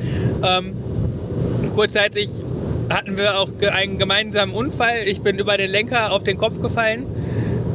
Ähm, 0.43 0.73
kurzzeitig 1.75 2.31
hatten 2.89 3.17
wir 3.17 3.37
auch 3.37 3.49
einen 3.71 3.99
gemeinsamen 3.99 4.55
Unfall. 4.55 5.03
Ich 5.05 5.21
bin 5.21 5.37
über 5.37 5.57
den 5.57 5.69
Lenker 5.69 6.11
auf 6.11 6.23
den 6.23 6.37
Kopf 6.37 6.59
gefallen. 6.59 7.05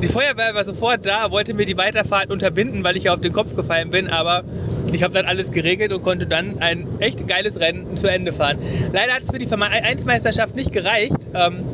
Die 0.03 0.07
Feuerwehr 0.07 0.55
war 0.55 0.65
sofort 0.65 1.05
da, 1.05 1.31
wollte 1.33 1.55
mir 1.55 1.67
die 1.67 1.77
Weiterfahrt 1.77 2.31
unterbinden, 2.31 2.85
weil 2.85 2.97
ich 2.97 3.05
ja 3.05 3.15
auf 3.15 3.21
den 3.21 3.33
Kopf 3.33 3.57
gefallen 3.57 3.91
bin, 3.91 4.09
aber 4.09 4.45
ich 4.93 5.03
habe 5.03 5.13
dann 5.13 5.27
alles 5.27 5.51
geregelt 5.51 5.93
und 5.93 6.03
konnte 6.03 6.27
dann 6.27 6.61
ein 6.61 6.87
echt 7.01 7.27
geiles 7.27 7.59
Rennen 7.59 7.97
zu 7.97 8.09
Ende 8.09 8.33
fahren. 8.33 8.59
Leider 8.93 9.13
hat 9.15 9.23
es 9.23 9.31
für 9.31 9.39
die 9.39 9.47
Verme- 9.47 9.69
1-Meisterschaft 9.69 10.55
nicht 10.55 10.73
gereicht, 10.73 11.17
ähm, 11.35 11.65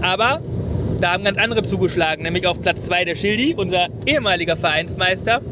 aber 0.00 0.40
da 1.00 1.12
haben 1.12 1.24
ganz 1.24 1.36
andere 1.36 1.62
zugeschlagen, 1.62 2.22
nämlich 2.22 2.46
auf 2.46 2.62
Platz 2.62 2.86
2 2.86 3.04
der 3.04 3.14
Schildi, 3.14 3.54
unser 3.54 3.88
ehemaliger 4.06 4.56
Vereinsmeister, 4.56 5.42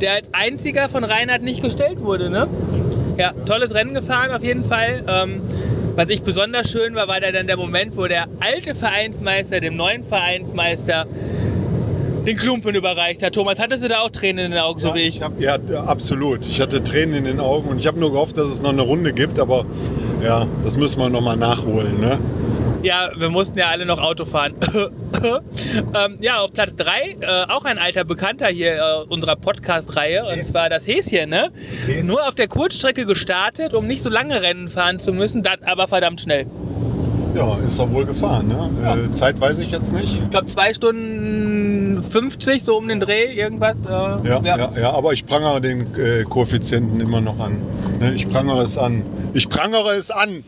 der 0.00 0.14
als 0.14 0.30
einziger 0.32 0.88
von 0.88 1.04
Reinhard 1.04 1.42
nicht 1.42 1.62
gestellt 1.62 2.00
wurde. 2.00 2.30
Ne? 2.30 2.48
Ja, 3.16 3.32
tolles 3.46 3.74
Rennen 3.74 3.94
gefahren 3.94 4.32
auf 4.32 4.42
jeden 4.42 4.64
Fall. 4.64 5.04
Ähm, 5.06 5.42
was 5.96 6.08
ich 6.08 6.22
besonders 6.22 6.70
schön 6.70 6.94
war, 6.94 7.08
war 7.08 7.20
dann 7.20 7.46
der 7.46 7.56
Moment, 7.56 7.96
wo 7.96 8.06
der 8.06 8.26
alte 8.40 8.74
Vereinsmeister 8.74 9.60
dem 9.60 9.76
neuen 9.76 10.04
Vereinsmeister 10.04 11.06
den 12.26 12.36
Klumpen 12.36 12.74
überreicht 12.74 13.22
hat. 13.22 13.34
Thomas, 13.34 13.58
hattest 13.58 13.84
du 13.84 13.88
da 13.88 14.00
auch 14.00 14.10
Tränen 14.10 14.46
in 14.46 14.50
den 14.52 14.60
Augen, 14.60 14.80
so 14.80 14.94
wie 14.94 15.00
ich? 15.00 15.22
hab, 15.22 15.40
ja, 15.40 15.56
absolut. 15.86 16.46
Ich 16.46 16.60
hatte 16.60 16.84
Tränen 16.84 17.14
in 17.14 17.24
den 17.24 17.40
Augen 17.40 17.68
und 17.68 17.78
ich 17.78 17.86
habe 17.86 17.98
nur 17.98 18.12
gehofft, 18.12 18.36
dass 18.36 18.48
es 18.48 18.62
noch 18.62 18.72
eine 18.72 18.82
Runde 18.82 19.12
gibt, 19.12 19.38
aber 19.38 19.64
ja, 20.22 20.46
das 20.62 20.76
müssen 20.76 21.00
wir 21.00 21.08
noch 21.08 21.22
mal 21.22 21.36
nachholen. 21.36 21.98
Ne? 21.98 22.18
Ja, 22.82 23.10
wir 23.14 23.28
mussten 23.28 23.58
ja 23.58 23.66
alle 23.66 23.84
noch 23.84 23.98
Auto 23.98 24.24
fahren. 24.24 24.54
ähm, 25.22 26.16
ja, 26.20 26.40
auf 26.40 26.52
Platz 26.52 26.76
3 26.76 27.16
äh, 27.20 27.50
auch 27.50 27.64
ein 27.64 27.78
alter 27.78 28.04
Bekannter 28.04 28.46
hier 28.48 28.76
äh, 28.76 29.12
unserer 29.12 29.36
Podcast-Reihe 29.36 30.24
und 30.24 30.42
zwar 30.44 30.70
das 30.70 30.86
Häschen, 30.86 31.28
ne? 31.28 31.50
Häschen. 31.86 32.06
Nur 32.06 32.26
auf 32.26 32.34
der 32.34 32.48
Kurzstrecke 32.48 33.04
gestartet, 33.04 33.74
um 33.74 33.86
nicht 33.86 34.02
so 34.02 34.08
lange 34.08 34.40
Rennen 34.40 34.68
fahren 34.68 34.98
zu 34.98 35.12
müssen, 35.12 35.42
dann 35.42 35.62
aber 35.64 35.88
verdammt 35.88 36.22
schnell. 36.22 36.46
Ja, 37.34 37.56
ist 37.64 37.78
doch 37.78 37.90
wohl 37.92 38.04
gefahren. 38.04 38.48
Ne? 38.48 39.06
Äh, 39.06 39.12
Zeit 39.12 39.40
weiß 39.40 39.58
ich 39.58 39.70
jetzt 39.70 39.92
nicht. 39.92 40.14
Ich 40.14 40.30
glaube 40.30 40.46
2 40.46 40.74
Stunden 40.74 41.69
50, 42.02 42.62
so 42.62 42.76
um 42.76 42.88
den 42.88 43.00
Dreh, 43.00 43.32
irgendwas. 43.34 43.78
Äh, 43.84 43.88
Ja, 44.28 44.40
ja. 44.42 44.72
Ja, 44.80 44.92
aber 44.92 45.12
ich 45.12 45.24
prangere 45.26 45.60
den 45.60 45.82
äh, 45.96 46.24
Koeffizienten 46.24 47.00
immer 47.00 47.20
noch 47.20 47.38
an. 47.40 47.60
Ne, 48.00 48.12
ich 48.14 48.28
prangere 48.28 48.62
es 48.62 48.76
an. 48.78 49.02
Ich 49.34 49.48
prangere 49.48 49.90
es 49.96 50.10
an. 50.10 50.42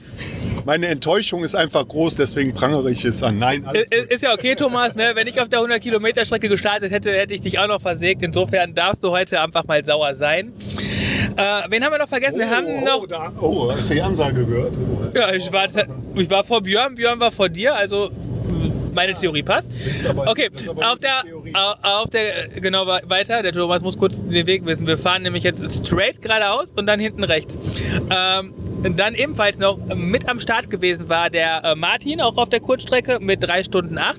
Meine 0.64 0.86
Enttäuschung 0.86 1.42
ist 1.42 1.54
einfach 1.56 1.86
groß, 1.88 2.14
deswegen 2.16 2.52
prangere 2.52 2.90
ich 2.90 3.04
es 3.04 3.22
an. 3.22 3.36
Nein, 3.36 3.64
alles 3.66 3.88
Ist, 3.90 4.10
ist 4.10 4.22
ja 4.22 4.32
okay, 4.32 4.54
Thomas, 4.54 4.94
ne? 4.94 5.10
wenn 5.14 5.26
ich 5.26 5.40
auf 5.40 5.48
der 5.48 5.58
100 5.58 5.82
Kilometer 5.82 6.24
Strecke 6.24 6.48
gestartet 6.48 6.92
hätte, 6.92 7.10
hätte 7.12 7.34
ich 7.34 7.40
dich 7.40 7.58
auch 7.58 7.66
noch 7.66 7.80
versägt. 7.80 8.22
Insofern 8.22 8.72
darfst 8.74 9.02
du 9.02 9.10
heute 9.10 9.40
einfach 9.40 9.64
mal 9.64 9.84
sauer 9.84 10.14
sein. 10.14 10.52
Äh, 11.36 11.62
wen 11.68 11.84
haben 11.84 11.92
wir 11.92 11.98
noch 11.98 12.08
vergessen? 12.08 12.38
Wir 12.38 12.50
haben 12.50 12.66
oh, 12.66 12.84
noch 12.84 13.02
oh, 13.02 13.06
da, 13.06 13.32
oh, 13.40 13.72
hast 13.72 13.90
du 13.90 13.94
die 13.94 14.02
Ansage 14.02 14.44
gehört? 14.46 14.72
Oh. 14.76 15.18
Ja, 15.18 15.32
ich 15.32 15.52
war, 15.52 15.66
ich 16.14 16.30
war 16.30 16.44
vor 16.44 16.60
Björn, 16.62 16.94
Björn 16.94 17.18
war 17.20 17.30
vor 17.32 17.48
dir, 17.48 17.74
also 17.74 18.10
meine 18.94 19.14
Theorie 19.14 19.42
passt. 19.42 19.68
aber- 20.10 20.30
Okay, 20.30 20.50
auf 20.82 20.98
der, 20.98 21.24
auf 21.54 22.10
der, 22.10 22.48
genau 22.60 22.86
weiter, 22.86 23.42
der 23.42 23.52
Thomas 23.52 23.82
muss 23.82 23.96
kurz 23.96 24.16
den 24.16 24.46
Weg 24.46 24.64
wissen. 24.66 24.86
Wir 24.86 24.98
fahren 24.98 25.22
nämlich 25.22 25.44
jetzt 25.44 25.86
straight 25.86 26.20
geradeaus 26.22 26.72
und 26.76 26.86
dann 26.86 27.00
hinten 27.00 27.24
rechts. 27.24 27.58
Ähm, 28.10 28.54
dann 28.82 29.14
ebenfalls 29.14 29.58
noch 29.58 29.78
mit 29.94 30.28
am 30.28 30.40
Start 30.40 30.68
gewesen 30.70 31.08
war 31.08 31.30
der 31.30 31.64
äh, 31.64 31.74
Martin, 31.74 32.20
auch 32.20 32.36
auf 32.36 32.48
der 32.48 32.60
Kurzstrecke 32.60 33.18
mit 33.20 33.42
3 33.42 33.64
Stunden 33.64 33.98
8. 33.98 34.18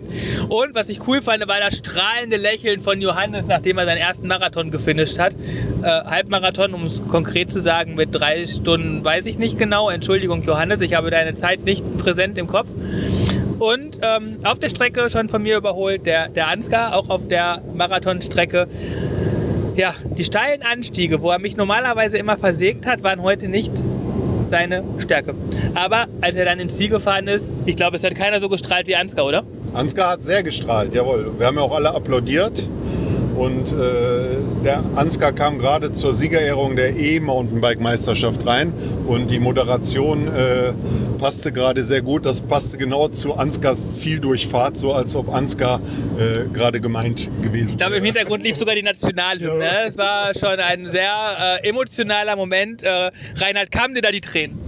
Und 0.49 0.73
was 0.73 0.89
ich 0.89 1.05
cool 1.07 1.21
fand, 1.21 1.47
war 1.47 1.59
das 1.59 1.77
strahlende 1.77 2.37
Lächeln 2.37 2.79
von 2.79 3.01
Johannes, 3.01 3.47
nachdem 3.47 3.77
er 3.77 3.85
seinen 3.85 3.97
ersten 3.97 4.27
Marathon 4.27 4.71
gefinisht 4.71 5.19
hat. 5.19 5.33
Äh, 5.81 5.85
Halbmarathon, 5.85 6.73
um 6.73 6.85
es 6.85 7.05
konkret 7.07 7.51
zu 7.51 7.59
sagen, 7.59 7.95
mit 7.95 8.09
3 8.11 8.45
Stunden 8.45 9.03
weiß 9.03 9.25
ich 9.25 9.37
nicht 9.37 9.57
genau. 9.57 9.89
Entschuldigung, 9.89 10.41
Johannes, 10.43 10.81
ich 10.81 10.93
habe 10.93 11.09
deine 11.09 11.33
Zeit 11.33 11.65
nicht 11.65 11.97
präsent 11.97 12.37
im 12.37 12.47
Kopf. 12.47 12.69
Und 13.63 13.99
ähm, 14.01 14.39
auf 14.43 14.59
der 14.59 14.67
Strecke 14.67 15.09
schon 15.09 15.29
von 15.29 15.41
mir 15.41 15.55
überholt 15.55 16.05
der, 16.05 16.27
der 16.27 16.49
Ansgar, 16.49 16.97
auch 16.97 17.07
auf 17.07 17.29
der 17.29 17.61
Marathonstrecke. 17.73 18.67
Ja, 19.77 19.93
die 20.17 20.25
steilen 20.25 20.63
Anstiege, 20.63 21.21
wo 21.21 21.31
er 21.31 21.39
mich 21.39 21.55
normalerweise 21.55 22.17
immer 22.17 22.35
versägt 22.35 22.85
hat, 22.85 23.03
waren 23.03 23.21
heute 23.21 23.47
nicht 23.47 23.71
seine 24.49 24.83
Stärke. 24.97 25.33
Aber 25.75 26.07
als 26.19 26.35
er 26.35 26.43
dann 26.43 26.59
ins 26.59 26.75
Ziel 26.75 26.89
gefahren 26.89 27.29
ist, 27.29 27.53
ich 27.65 27.77
glaube, 27.77 27.95
es 27.95 28.03
hat 28.03 28.15
keiner 28.15 28.41
so 28.41 28.49
gestrahlt 28.49 28.87
wie 28.87 28.97
Ansgar, 28.97 29.25
oder? 29.25 29.43
Ansgar 29.73 30.09
hat 30.09 30.23
sehr 30.23 30.43
gestrahlt, 30.43 30.93
jawohl. 30.93 31.31
Wir 31.37 31.47
haben 31.47 31.55
ja 31.55 31.61
auch 31.61 31.73
alle 31.73 31.95
applaudiert. 31.95 32.67
Und 33.35 33.73
äh, 33.73 34.37
der 34.63 34.83
Ansgar 34.95 35.31
kam 35.31 35.57
gerade 35.57 35.91
zur 35.91 36.13
Siegerehrung 36.13 36.75
der 36.75 36.95
E-Mountainbike-Meisterschaft 36.95 38.45
rein 38.45 38.73
und 39.07 39.31
die 39.31 39.39
Moderation 39.39 40.27
äh, 40.27 40.73
passte 41.17 41.51
gerade 41.51 41.81
sehr 41.81 42.01
gut. 42.01 42.25
Das 42.25 42.41
passte 42.41 42.77
genau 42.77 43.07
zu 43.07 43.35
Ansgars 43.35 43.99
Zieldurchfahrt, 43.99 44.77
so 44.77 44.93
als 44.93 45.15
ob 45.15 45.33
Ansgar 45.33 45.79
äh, 46.19 46.49
gerade 46.53 46.79
gemeint 46.79 47.31
gewesen 47.41 47.69
Ich 47.71 47.77
glaube, 47.77 47.95
im 47.95 48.03
Hintergrund 48.03 48.43
lief 48.43 48.55
sogar 48.55 48.75
die 48.75 48.83
Nationalhymne. 48.83 49.63
Ja. 49.63 49.85
Es 49.87 49.97
war 49.97 50.33
schon 50.33 50.59
ein 50.59 50.89
sehr 50.89 51.59
äh, 51.63 51.67
emotionaler 51.67 52.35
Moment. 52.35 52.83
Äh, 52.83 53.11
Reinhard, 53.37 53.71
kamen 53.71 53.95
dir 53.95 54.01
da 54.01 54.11
die 54.11 54.21
Tränen? 54.21 54.59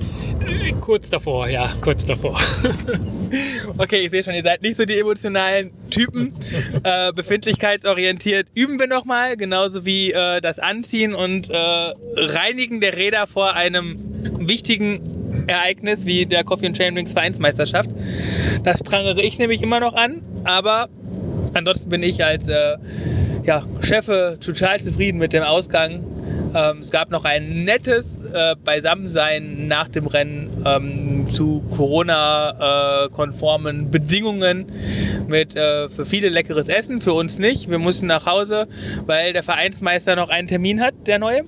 Kurz 0.81 1.10
davor, 1.10 1.48
ja, 1.50 1.69
kurz 1.81 2.05
davor. 2.05 2.38
Okay, 3.77 4.05
ich 4.05 4.12
sehe 4.12 4.24
schon, 4.24 4.34
ihr 4.34 4.44
seid 4.44 4.62
nicht 4.62 4.75
so 4.75 4.86
die 4.86 4.98
emotionalen 5.00 5.72
Typen. 5.89 6.34
Äh, 6.84 7.13
befindlichkeitsorientiert 7.13 8.48
üben 8.53 8.79
wir 8.79 8.88
nochmal, 8.88 9.38
genauso 9.38 9.86
wie 9.86 10.12
äh, 10.12 10.39
das 10.39 10.60
Anziehen 10.60 11.15
und 11.15 11.50
äh, 11.50 11.55
Reinigen 11.55 12.79
der 12.79 12.96
Räder 12.96 13.25
vor 13.25 13.53
einem 13.53 13.96
wichtigen 14.39 15.00
Ereignis 15.48 16.05
wie 16.05 16.25
der 16.25 16.44
Coffee 16.44 16.67
and 16.67 16.77
Chain 16.77 16.96
Rings 16.96 17.13
Vereinsmeisterschaft. 17.13 17.89
Das 18.63 18.84
prangere 18.84 19.22
ich 19.22 19.39
nämlich 19.39 19.63
immer 19.63 19.79
noch 19.79 19.96
an, 19.96 20.22
aber 20.44 20.89
ansonsten 21.53 21.89
bin 21.89 22.03
ich 22.03 22.24
als 22.24 22.48
äh, 22.48 22.77
ja, 23.44 23.63
Chefe 23.82 24.38
total 24.39 24.79
zufrieden 24.79 25.17
mit 25.17 25.34
dem 25.34 25.44
Ausgang. 25.44 26.03
Ähm, 26.53 26.77
es 26.79 26.91
gab 26.91 27.12
noch 27.12 27.25
ein 27.25 27.63
nettes 27.63 28.20
äh, 28.34 28.55
Beisammensein 28.63 29.67
nach 29.67 29.88
dem 29.88 30.08
Rennen 30.08 30.50
ähm, 30.65 31.14
zu 31.27 31.63
Corona-konformen 31.75 33.91
Bedingungen 33.91 34.65
mit 35.27 35.55
äh, 35.55 35.89
für 35.89 36.05
viele 36.05 36.29
leckeres 36.29 36.70
Essen, 36.70 37.01
für 37.01 37.13
uns 37.13 37.39
nicht. 37.39 37.70
Wir 37.70 37.79
mussten 37.79 38.05
nach 38.08 38.25
Hause, 38.25 38.67
weil 39.05 39.34
der 39.34 39.44
Vereinsmeister 39.44 40.15
noch 40.15 40.29
einen 40.29 40.48
Termin 40.48 40.82
hat, 40.82 40.94
der 41.08 41.20
neue. 41.20 41.44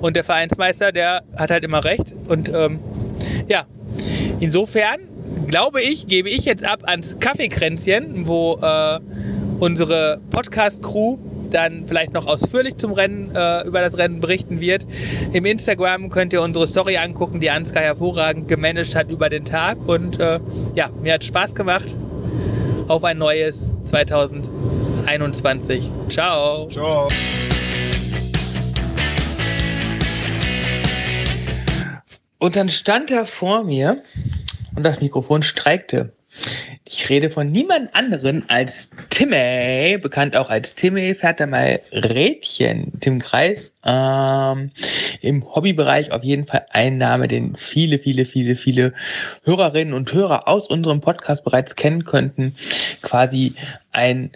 Und 0.00 0.16
der 0.16 0.24
Vereinsmeister, 0.24 0.92
der 0.92 1.22
hat 1.36 1.50
halt 1.50 1.64
immer 1.64 1.84
recht. 1.84 2.14
Und 2.28 2.50
ähm, 2.54 2.80
ja, 3.48 3.66
insofern 4.40 5.00
glaube 5.46 5.82
ich, 5.82 6.06
gebe 6.06 6.28
ich 6.28 6.44
jetzt 6.44 6.64
ab 6.64 6.82
ans 6.84 7.18
Kaffeekränzchen, 7.18 8.26
wo 8.26 8.58
äh, 8.62 9.00
unsere 9.58 10.20
Podcast-Crew 10.30 11.18
dann 11.54 11.86
vielleicht 11.86 12.12
noch 12.12 12.26
ausführlich 12.26 12.76
zum 12.76 12.92
Rennen, 12.92 13.34
äh, 13.34 13.66
über 13.66 13.80
das 13.80 13.98
Rennen 13.98 14.20
berichten 14.20 14.60
wird. 14.60 14.86
Im 15.32 15.44
Instagram 15.44 16.10
könnt 16.10 16.32
ihr 16.32 16.42
unsere 16.42 16.66
Story 16.66 16.96
angucken, 16.96 17.40
die 17.40 17.50
Ansgar 17.50 17.82
hervorragend 17.82 18.48
gemanagt 18.48 18.94
hat 18.94 19.10
über 19.10 19.28
den 19.28 19.44
Tag. 19.44 19.88
Und 19.88 20.20
äh, 20.20 20.40
ja, 20.74 20.90
mir 21.02 21.14
hat 21.14 21.24
Spaß 21.24 21.54
gemacht. 21.54 21.94
Auf 22.88 23.04
ein 23.04 23.18
neues 23.18 23.72
2021. 23.84 25.90
Ciao. 26.08 26.68
Ciao. 26.68 27.08
Und 32.38 32.54
dann 32.54 32.68
stand 32.68 33.10
er 33.10 33.26
vor 33.26 33.64
mir 33.64 34.02
und 34.76 34.84
das 34.84 35.00
Mikrofon 35.00 35.42
streikte. 35.42 36.12
Ich 36.88 37.08
rede 37.08 37.30
von 37.30 37.50
niemand 37.50 37.92
anderen 37.96 38.48
als 38.48 38.88
Timmy, 39.10 39.98
bekannt 39.98 40.36
auch 40.36 40.50
als 40.50 40.76
Timmy, 40.76 41.16
fährt 41.16 41.40
er 41.40 41.48
mal 41.48 41.80
Rädchen. 41.90 42.92
Tim 43.00 43.18
Kreis, 43.18 43.72
ähm, 43.84 44.70
im 45.20 45.52
Hobbybereich 45.52 46.12
auf 46.12 46.22
jeden 46.22 46.46
Fall 46.46 46.66
ein 46.70 46.96
Name, 46.96 47.26
den 47.26 47.56
viele, 47.56 47.98
viele, 47.98 48.24
viele, 48.24 48.54
viele 48.54 48.92
Hörerinnen 49.42 49.94
und 49.94 50.12
Hörer 50.12 50.46
aus 50.46 50.68
unserem 50.68 51.00
Podcast 51.00 51.42
bereits 51.42 51.74
kennen 51.74 52.04
könnten. 52.04 52.54
Quasi 53.02 53.56
ein 53.90 54.30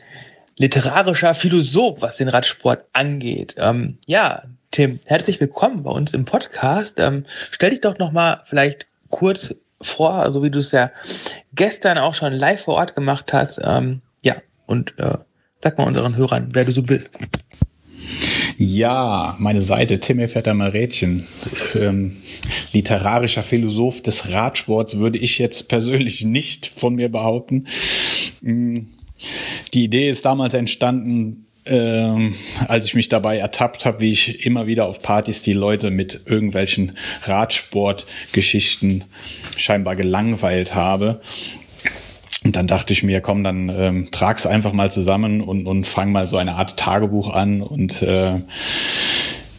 literarischer 0.57 1.35
Philosoph, 1.35 2.03
was 2.03 2.17
den 2.17 2.29
Radsport 2.29 2.85
angeht. 2.93 3.55
Ähm, 3.59 3.99
ja, 4.07 4.43
Tim, 4.73 4.99
herzlich 5.05 5.39
willkommen 5.39 5.85
bei 5.85 5.93
uns 5.93 6.15
im 6.15 6.25
Podcast. 6.25 6.95
Ähm, 6.99 7.27
stell 7.53 7.71
dich 7.71 7.81
doch 7.81 7.99
noch 7.99 8.11
mal 8.11 8.43
vielleicht 8.47 8.89
kurz 9.09 9.55
vor, 9.81 10.13
also 10.15 10.43
wie 10.43 10.51
du 10.51 10.59
es 10.59 10.73
ja 10.73 10.91
gestern 11.55 11.99
auch 11.99 12.15
schon 12.15 12.33
live 12.33 12.65
vor 12.65 12.75
Ort 12.75 12.95
gemacht 12.95 13.33
hast. 13.33 13.61
Ähm, 13.63 14.03
ja, 14.23 14.37
und 14.67 14.95
äh, 14.99 15.19
sag 15.63 15.79
mal 15.79 15.85
unseren 15.87 16.17
Hörern, 16.17 16.49
wer 16.53 16.65
du 16.65 16.73
so 16.73 16.83
bist. 16.83 17.11
Ja, 18.63 19.37
meine 19.39 19.63
Seite, 19.63 20.01
Tim 20.01 20.27
Vetter 20.29 20.53
mal 20.53 20.69
Rädchen. 20.69 21.27
Ähm, 21.75 22.17
literarischer 22.73 23.43
Philosoph 23.43 24.03
des 24.03 24.31
Radsports 24.31 24.99
würde 24.99 25.19
ich 25.19 25.39
jetzt 25.39 25.69
persönlich 25.69 26.25
nicht 26.25 26.67
von 26.67 26.95
mir 26.95 27.11
behaupten. 27.11 27.67
Mm, 28.43 28.75
Die 29.73 29.85
Idee 29.85 30.11
ist 30.11 30.27
damals 30.27 30.53
entstanden, 30.55 31.47
ähm, 31.71 32.35
als 32.69 32.85
ich 32.87 32.95
mich 32.95 33.09
dabei 33.09 33.39
ertappt 33.39 33.87
habe, 33.87 34.01
wie 34.01 34.13
ich 34.13 34.45
immer 34.45 34.67
wieder 34.67 34.87
auf 34.87 35.01
Partys 35.01 35.43
die 35.43 35.53
Leute 35.53 35.91
mit 35.91 36.23
irgendwelchen 36.27 36.97
Radsportgeschichten 37.25 39.05
scheinbar 39.57 39.97
gelangweilt 39.97 40.75
habe. 40.75 41.21
Und 42.45 42.57
dann 42.57 42.67
dachte 42.67 42.93
ich 42.93 43.03
mir, 43.03 43.21
komm, 43.21 43.45
dann 43.45 43.69
ähm, 43.69 44.09
trag's 44.11 44.47
einfach 44.47 44.73
mal 44.73 44.91
zusammen 44.91 45.41
und, 45.43 45.67
und 45.67 45.87
fang 45.87 46.11
mal 46.11 46.27
so 46.27 46.39
eine 46.39 46.55
Art 46.55 46.79
Tagebuch 46.79 47.31
an. 47.33 47.63
Und 47.63 48.03
äh, 48.03 48.41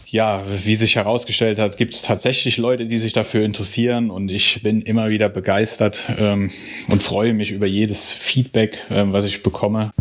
ja, 0.07 0.43
wie 0.65 0.75
sich 0.75 0.95
herausgestellt 0.95 1.59
hat, 1.59 1.77
gibt 1.77 1.93
es 1.93 2.01
tatsächlich 2.01 2.57
Leute, 2.57 2.87
die 2.87 2.97
sich 2.97 3.13
dafür 3.13 3.45
interessieren. 3.45 4.09
Und 4.09 4.29
ich 4.29 4.63
bin 4.63 4.81
immer 4.81 5.09
wieder 5.09 5.29
begeistert 5.29 6.03
ähm, 6.19 6.51
und 6.89 7.03
freue 7.03 7.33
mich 7.33 7.51
über 7.51 7.67
jedes 7.67 8.11
Feedback, 8.11 8.79
äh, 8.89 9.03
was 9.07 9.25
ich 9.25 9.43
bekomme. 9.43 9.91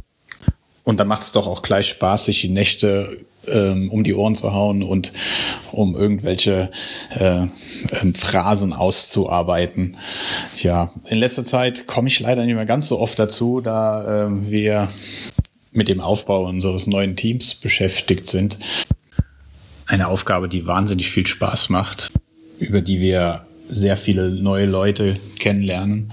Und 0.84 1.00
dann 1.00 1.08
macht 1.08 1.22
es 1.22 1.32
doch 1.32 1.46
auch 1.46 1.62
gleich 1.62 1.88
Spaß, 1.88 2.26
sich 2.26 2.40
die 2.40 2.48
Nächte 2.48 3.24
ähm, 3.46 3.90
um 3.90 4.04
die 4.04 4.14
Ohren 4.14 4.34
zu 4.34 4.52
hauen 4.52 4.82
und 4.82 5.12
um 5.72 5.94
irgendwelche 5.96 6.70
äh, 7.18 7.46
ähm, 8.00 8.14
Phrasen 8.14 8.72
auszuarbeiten. 8.72 9.96
Tja, 10.54 10.92
in 11.08 11.18
letzter 11.18 11.44
Zeit 11.44 11.86
komme 11.86 12.08
ich 12.08 12.20
leider 12.20 12.44
nicht 12.44 12.54
mehr 12.54 12.66
ganz 12.66 12.88
so 12.88 12.98
oft 12.98 13.18
dazu, 13.18 13.60
da 13.60 14.26
ähm, 14.26 14.50
wir 14.50 14.88
mit 15.72 15.88
dem 15.88 16.00
Aufbau 16.00 16.46
unseres 16.46 16.86
neuen 16.86 17.16
Teams 17.16 17.54
beschäftigt 17.54 18.28
sind. 18.28 18.58
Eine 19.86 20.08
Aufgabe, 20.08 20.48
die 20.48 20.66
wahnsinnig 20.66 21.10
viel 21.10 21.26
Spaß 21.26 21.68
macht, 21.68 22.12
über 22.58 22.80
die 22.80 23.00
wir 23.00 23.46
sehr 23.68 23.96
viele 23.96 24.30
neue 24.30 24.66
Leute 24.66 25.14
kennenlernen, 25.38 26.12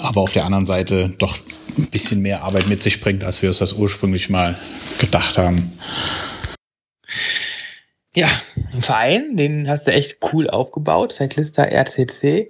aber 0.00 0.20
auf 0.20 0.32
der 0.32 0.44
anderen 0.44 0.66
Seite 0.66 1.12
doch 1.18 1.36
ein 1.78 1.86
bisschen 1.86 2.20
mehr 2.20 2.42
Arbeit 2.42 2.68
mit 2.68 2.82
sich 2.82 3.00
bringt, 3.00 3.24
als 3.24 3.42
wir 3.42 3.48
uns 3.50 3.58
das 3.58 3.72
ursprünglich 3.74 4.30
mal 4.30 4.58
gedacht 4.98 5.38
haben. 5.38 5.72
Ja, 8.16 8.28
ein 8.72 8.82
Verein, 8.82 9.36
den 9.36 9.68
hast 9.68 9.86
du 9.86 9.92
echt 9.92 10.18
cool 10.32 10.48
aufgebaut, 10.48 11.12
Cyclista 11.12 11.64
RCC. 11.64 12.48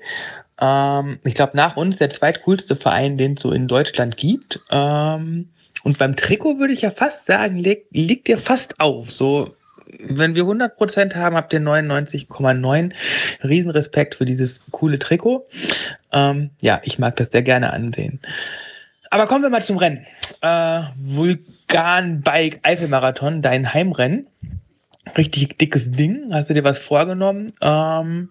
Ähm, 0.61 1.19
ich 1.25 1.35
glaube, 1.35 1.57
nach 1.57 1.77
uns 1.77 1.97
der 1.97 2.11
zweitcoolste 2.11 2.77
Verein, 2.77 3.17
den 3.17 3.35
es 3.35 3.43
so 3.43 3.51
in 3.51 3.67
Deutschland 3.67 4.17
gibt. 4.17 4.61
Ähm, 4.71 5.49
und 5.83 5.99
beim 5.99 6.17
Trikot 6.17 6.59
würde 6.59 6.73
ich 6.73 6.83
ja 6.83 6.91
fast 6.91 7.27
sagen, 7.27 7.59
liegt, 7.59 7.95
liegt 7.95 8.29
ihr 8.29 8.39
fast 8.39 8.79
auf. 8.81 9.11
So, 9.11 9.55
wenn 10.01 10.35
wir 10.35 10.45
100% 10.45 11.15
haben, 11.15 11.37
habt 11.37 11.53
ihr 11.53 11.61
99,9. 11.61 12.93
Riesenrespekt 13.43 14.15
für 14.15 14.25
dieses 14.25 14.61
coole 14.71 14.99
Trikot. 14.99 15.47
Ähm, 16.13 16.51
ja, 16.61 16.81
ich 16.85 16.99
mag 16.99 17.17
das 17.17 17.29
sehr 17.29 17.43
gerne 17.43 17.73
ansehen. 17.73 18.21
Aber 19.15 19.29
kommen 19.29 19.45
wir 19.45 19.49
mal 19.51 19.63
zum 19.63 19.77
Rennen. 19.77 20.05
Äh, 20.41 20.83
Vulkan 20.97 22.23
Bike 22.23 22.59
Eifelmarathon, 22.65 23.43
dein 23.43 23.73
Heimrennen. 23.73 24.27
Richtig 25.17 25.57
dickes 25.57 25.93
Ding. 25.93 26.35
Hast 26.35 26.51
du 26.51 26.55
dir 26.55 26.65
was 26.65 26.81
vorgenommen? 26.81 27.47
Ähm, 27.61 28.31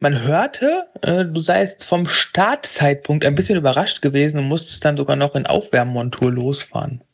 man 0.00 0.20
hörte, 0.20 0.88
äh, 1.02 1.24
du 1.24 1.40
seist 1.42 1.84
vom 1.84 2.06
Startzeitpunkt 2.06 3.24
ein 3.24 3.36
bisschen 3.36 3.56
überrascht 3.56 4.02
gewesen 4.02 4.40
und 4.40 4.48
musstest 4.48 4.84
dann 4.84 4.96
sogar 4.96 5.14
noch 5.14 5.36
in 5.36 5.46
Aufwärmmontur 5.46 6.32
losfahren. 6.32 7.04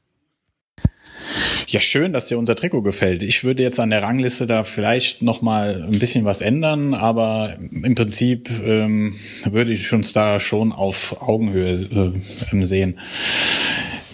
Ja, 1.69 1.81
schön, 1.81 2.13
dass 2.13 2.29
dir 2.29 2.39
unser 2.39 2.55
Trikot 2.55 2.83
gefällt. 2.83 3.23
Ich 3.23 3.45
würde 3.45 3.63
jetzt 3.63 3.81
an 3.81 3.91
der 3.91 4.03
Rangliste 4.03 4.47
da 4.47 4.65
vielleicht 4.65 5.23
noch 5.23 5.43
mal 5.43 5.85
ein 5.85 5.99
bisschen 5.99 6.25
was 6.25 6.41
ändern, 6.41 6.95
aber 6.95 7.57
im 7.59 7.95
Prinzip 7.95 8.51
ähm, 8.65 9.17
würde 9.45 9.73
ich 9.73 9.93
uns 9.93 10.13
da 10.13 10.41
schon 10.41 10.73
auf 10.73 11.23
Augenhöhe 11.23 12.13
äh, 12.53 12.65
sehen. 12.65 12.99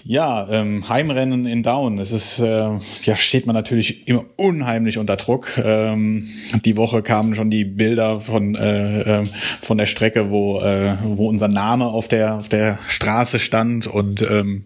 Ja, 0.04 0.48
ähm, 0.50 0.88
Heimrennen 0.88 1.46
in 1.46 1.62
Down. 1.62 1.98
Es 1.98 2.10
ist, 2.10 2.40
äh, 2.40 2.70
ja, 3.04 3.16
steht 3.16 3.46
man 3.46 3.54
natürlich 3.54 4.08
immer 4.08 4.24
unheimlich 4.36 4.98
unter 4.98 5.16
Druck. 5.16 5.60
Ähm, 5.62 6.28
die 6.64 6.76
Woche 6.76 7.02
kamen 7.02 7.34
schon 7.34 7.50
die 7.50 7.64
Bilder 7.64 8.18
von 8.18 8.54
äh, 8.54 9.20
äh, 9.20 9.24
von 9.60 9.78
der 9.78 9.86
Strecke, 9.86 10.30
wo 10.30 10.60
äh, 10.60 10.96
wo 11.02 11.28
unser 11.28 11.48
Name 11.48 11.86
auf 11.86 12.08
der 12.08 12.36
auf 12.38 12.48
der 12.48 12.78
Straße 12.88 13.38
stand 13.38 13.86
und 13.86 14.22
ähm, 14.22 14.64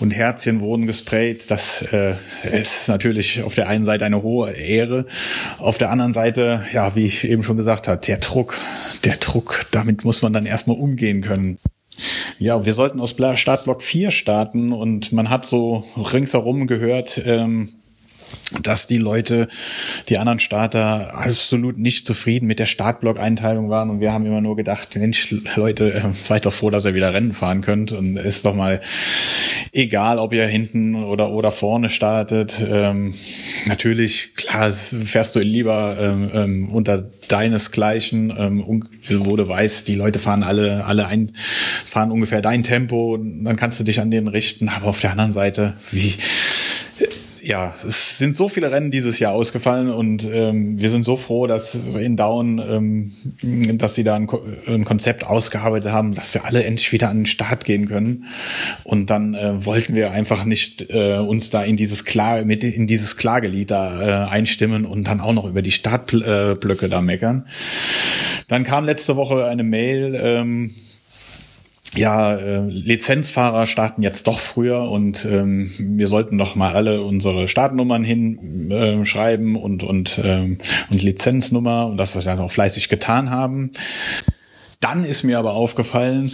und 0.00 0.10
Herzchen 0.10 0.60
wurden 0.60 0.86
gesprayt. 0.86 1.50
Das 1.50 1.82
äh, 1.92 2.14
ist 2.42 2.88
natürlich 2.88 3.42
auf 3.42 3.54
der 3.54 3.68
einen 3.68 3.84
Seite 3.84 4.04
eine 4.04 4.22
hohe 4.22 4.52
Ehre, 4.52 5.06
auf 5.58 5.78
der 5.78 5.90
anderen 5.90 6.14
Seite, 6.14 6.64
ja, 6.72 6.94
wie 6.96 7.04
ich 7.04 7.24
eben 7.24 7.42
schon 7.42 7.56
gesagt 7.56 7.88
habe, 7.88 8.00
der 8.00 8.18
Druck, 8.18 8.58
der 9.04 9.16
Druck, 9.16 9.66
damit 9.70 10.04
muss 10.04 10.22
man 10.22 10.32
dann 10.32 10.46
erstmal 10.46 10.76
umgehen 10.76 11.20
können. 11.20 11.58
Ja, 12.38 12.64
wir 12.66 12.74
sollten 12.74 13.00
aus 13.00 13.14
Startblock 13.36 13.82
4 13.82 14.10
starten 14.10 14.72
und 14.72 15.12
man 15.12 15.30
hat 15.30 15.46
so 15.46 15.84
ringsherum 15.96 16.66
gehört, 16.66 17.22
ähm, 17.24 17.70
dass 18.62 18.86
die 18.86 18.98
Leute, 18.98 19.48
die 20.08 20.18
anderen 20.18 20.40
Starter 20.40 21.14
absolut 21.14 21.78
nicht 21.78 22.06
zufrieden 22.06 22.46
mit 22.46 22.58
der 22.58 22.66
Startblock-Einteilung 22.66 23.70
waren 23.70 23.90
und 23.90 24.00
wir 24.00 24.12
haben 24.12 24.26
immer 24.26 24.40
nur 24.40 24.56
gedacht, 24.56 24.96
Mensch, 24.96 25.34
Leute, 25.56 25.92
äh, 25.94 26.02
seid 26.12 26.46
doch 26.46 26.52
froh, 26.52 26.70
dass 26.70 26.84
ihr 26.84 26.94
wieder 26.94 27.12
Rennen 27.14 27.32
fahren 27.32 27.60
könnt 27.60 27.92
und 27.92 28.16
ist 28.16 28.44
doch 28.44 28.54
mal 28.54 28.80
egal, 29.74 30.18
ob 30.18 30.32
ihr 30.32 30.46
hinten 30.46 30.94
oder 30.94 31.30
oder 31.30 31.50
vorne 31.50 31.90
startet. 31.90 32.64
Ähm, 32.70 33.14
natürlich, 33.66 34.36
klar, 34.36 34.70
fährst 34.70 35.36
du 35.36 35.40
lieber 35.40 35.96
ähm, 36.00 36.30
ähm, 36.32 36.68
unter 36.70 37.10
deinesgleichen, 37.28 38.32
ähm, 38.38 38.64
wo 39.24 39.36
du 39.36 39.48
weißt, 39.48 39.88
die 39.88 39.96
Leute 39.96 40.18
fahren 40.18 40.42
alle 40.42 40.84
alle 40.84 41.06
ein, 41.06 41.32
fahren 41.84 42.10
ungefähr 42.10 42.40
dein 42.40 42.62
Tempo, 42.62 43.18
dann 43.18 43.56
kannst 43.56 43.80
du 43.80 43.84
dich 43.84 44.00
an 44.00 44.10
denen 44.10 44.28
richten. 44.28 44.68
Aber 44.68 44.86
auf 44.86 45.00
der 45.00 45.10
anderen 45.10 45.32
Seite, 45.32 45.74
wie 45.90 46.14
ja, 47.44 47.74
es 47.74 48.18
sind 48.18 48.34
so 48.34 48.48
viele 48.48 48.70
Rennen 48.70 48.90
dieses 48.90 49.18
Jahr 49.18 49.32
ausgefallen 49.32 49.90
und 49.90 50.28
ähm, 50.30 50.80
wir 50.80 50.90
sind 50.90 51.04
so 51.04 51.16
froh, 51.16 51.46
dass 51.46 51.74
in 51.74 52.16
Down, 52.16 52.58
ähm, 52.58 53.12
dass 53.78 53.94
sie 53.94 54.04
da 54.04 54.14
ein, 54.14 54.28
ein, 54.66 54.84
Konzept 54.84 55.26
ausgearbeitet 55.26 55.92
haben, 55.92 56.14
dass 56.14 56.32
wir 56.34 56.44
alle 56.46 56.64
endlich 56.64 56.92
wieder 56.92 57.10
an 57.10 57.20
den 57.20 57.26
Start 57.26 57.64
gehen 57.64 57.88
können. 57.88 58.24
Und 58.82 59.10
dann 59.10 59.34
äh, 59.34 59.64
wollten 59.64 59.94
wir 59.94 60.10
einfach 60.10 60.44
nicht 60.44 60.90
äh, 60.90 61.18
uns 61.18 61.50
da 61.50 61.62
in 61.62 61.76
dieses 61.76 62.04
Klar 62.04 62.44
mit 62.44 62.64
in 62.64 62.86
dieses 62.86 63.16
Klagelied 63.16 63.70
da 63.70 64.26
äh, 64.26 64.30
einstimmen 64.30 64.86
und 64.86 65.04
dann 65.06 65.20
auch 65.20 65.32
noch 65.32 65.44
über 65.44 65.62
die 65.62 65.70
Startblöcke 65.70 66.88
da 66.88 67.00
meckern. 67.00 67.46
Dann 68.48 68.64
kam 68.64 68.84
letzte 68.84 69.16
Woche 69.16 69.46
eine 69.46 69.64
Mail. 69.64 70.18
Ähm, 70.22 70.74
ja, 71.94 72.34
äh, 72.34 72.60
Lizenzfahrer 72.68 73.66
starten 73.66 74.02
jetzt 74.02 74.26
doch 74.26 74.40
früher 74.40 74.90
und 74.90 75.24
ähm, 75.30 75.70
wir 75.78 76.08
sollten 76.08 76.38
doch 76.38 76.56
mal 76.56 76.74
alle 76.74 77.02
unsere 77.02 77.46
Startnummern 77.46 78.02
hinschreiben 78.02 79.54
äh, 79.54 79.58
und 79.58 79.82
und 79.82 80.20
ähm, 80.24 80.58
und 80.90 81.02
Lizenznummer 81.02 81.86
und 81.86 81.96
das, 81.96 82.16
was 82.16 82.24
wir 82.24 82.32
dann 82.32 82.44
auch 82.44 82.50
fleißig 82.50 82.88
getan 82.88 83.30
haben. 83.30 83.72
Dann 84.80 85.04
ist 85.04 85.22
mir 85.22 85.38
aber 85.38 85.54
aufgefallen, 85.54 86.32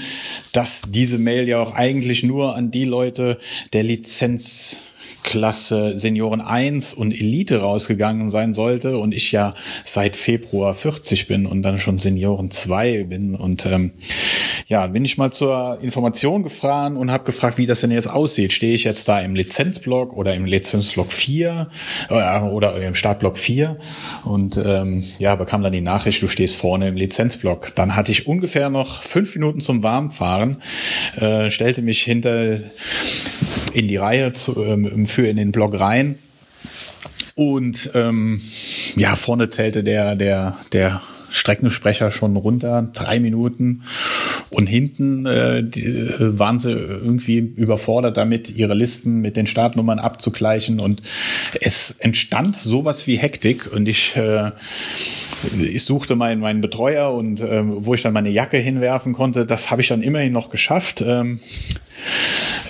dass 0.52 0.82
diese 0.88 1.18
Mail 1.18 1.46
ja 1.46 1.60
auch 1.60 1.74
eigentlich 1.74 2.24
nur 2.24 2.56
an 2.56 2.70
die 2.70 2.84
Leute 2.84 3.38
der 3.72 3.82
Lizenz 3.82 4.78
Klasse 5.22 5.96
Senioren 5.96 6.40
1 6.40 6.94
und 6.94 7.12
Elite 7.12 7.60
rausgegangen 7.60 8.30
sein 8.30 8.54
sollte 8.54 8.98
und 8.98 9.14
ich 9.14 9.32
ja 9.32 9.54
seit 9.84 10.16
Februar 10.16 10.74
40 10.74 11.26
bin 11.26 11.46
und 11.46 11.62
dann 11.62 11.78
schon 11.78 11.98
Senioren 11.98 12.50
2 12.50 13.04
bin 13.04 13.34
und 13.34 13.66
ähm, 13.66 13.92
ja, 14.70 14.86
bin 14.86 15.04
ich 15.04 15.18
mal 15.18 15.32
zur 15.32 15.80
Information 15.82 16.44
gefahren 16.44 16.96
und 16.96 17.10
habe 17.10 17.24
gefragt, 17.24 17.58
wie 17.58 17.66
das 17.66 17.80
denn 17.80 17.90
jetzt 17.90 18.08
aussieht. 18.08 18.52
Stehe 18.52 18.72
ich 18.72 18.84
jetzt 18.84 19.08
da 19.08 19.20
im 19.20 19.34
Lizenzblock 19.34 20.16
oder 20.16 20.32
im 20.34 20.44
Lizenzblock 20.44 21.12
4 21.12 21.68
äh, 22.08 22.40
oder 22.42 22.80
im 22.80 22.94
Startblock 22.94 23.36
4 23.36 23.78
und 24.24 24.60
ähm, 24.64 25.04
ja, 25.18 25.34
bekam 25.34 25.64
dann 25.64 25.72
die 25.72 25.80
Nachricht, 25.80 26.22
du 26.22 26.28
stehst 26.28 26.56
vorne 26.56 26.86
im 26.86 26.94
Lizenzblock. 26.94 27.74
Dann 27.74 27.96
hatte 27.96 28.12
ich 28.12 28.28
ungefähr 28.28 28.70
noch 28.70 29.02
fünf 29.02 29.34
Minuten 29.34 29.60
zum 29.60 29.82
Warmfahren, 29.82 30.62
äh, 31.16 31.50
stellte 31.50 31.82
mich 31.82 32.02
hinter 32.02 32.60
in 33.72 33.88
die 33.88 33.96
Reihe 33.96 34.32
zu, 34.32 34.62
ähm, 34.64 34.86
für 35.10 35.26
in 35.26 35.36
den 35.36 35.52
Blog 35.52 35.78
rein. 35.78 36.18
Und 37.34 37.90
ähm, 37.94 38.40
ja, 38.96 39.16
vorne 39.16 39.48
zählte 39.48 39.82
der, 39.82 40.14
der, 40.14 40.58
der 40.72 41.00
Streckensprecher 41.30 42.10
schon 42.10 42.36
runter, 42.36 42.88
drei 42.92 43.20
Minuten. 43.20 43.82
Und 44.50 44.66
hinten 44.66 45.26
äh, 45.26 45.62
die, 45.62 45.86
äh, 45.86 46.38
waren 46.38 46.58
sie 46.58 46.72
irgendwie 46.72 47.38
überfordert 47.38 48.16
damit, 48.16 48.50
ihre 48.50 48.74
Listen 48.74 49.20
mit 49.20 49.36
den 49.36 49.46
Startnummern 49.46 50.00
abzugleichen. 50.00 50.80
Und 50.80 51.02
es 51.60 51.92
entstand 51.92 52.56
sowas 52.56 53.06
wie 53.06 53.16
Hektik. 53.16 53.72
Und 53.72 53.88
ich, 53.88 54.16
äh, 54.16 54.50
ich 55.56 55.84
suchte 55.84 56.16
meinen, 56.16 56.40
meinen 56.40 56.60
Betreuer 56.60 57.12
und 57.12 57.40
äh, 57.40 57.62
wo 57.64 57.94
ich 57.94 58.02
dann 58.02 58.12
meine 58.12 58.30
Jacke 58.30 58.58
hinwerfen 58.58 59.12
konnte, 59.12 59.46
das 59.46 59.70
habe 59.70 59.82
ich 59.82 59.88
dann 59.88 60.02
immerhin 60.02 60.32
noch 60.32 60.50
geschafft. 60.50 61.02
Ähm, 61.06 61.40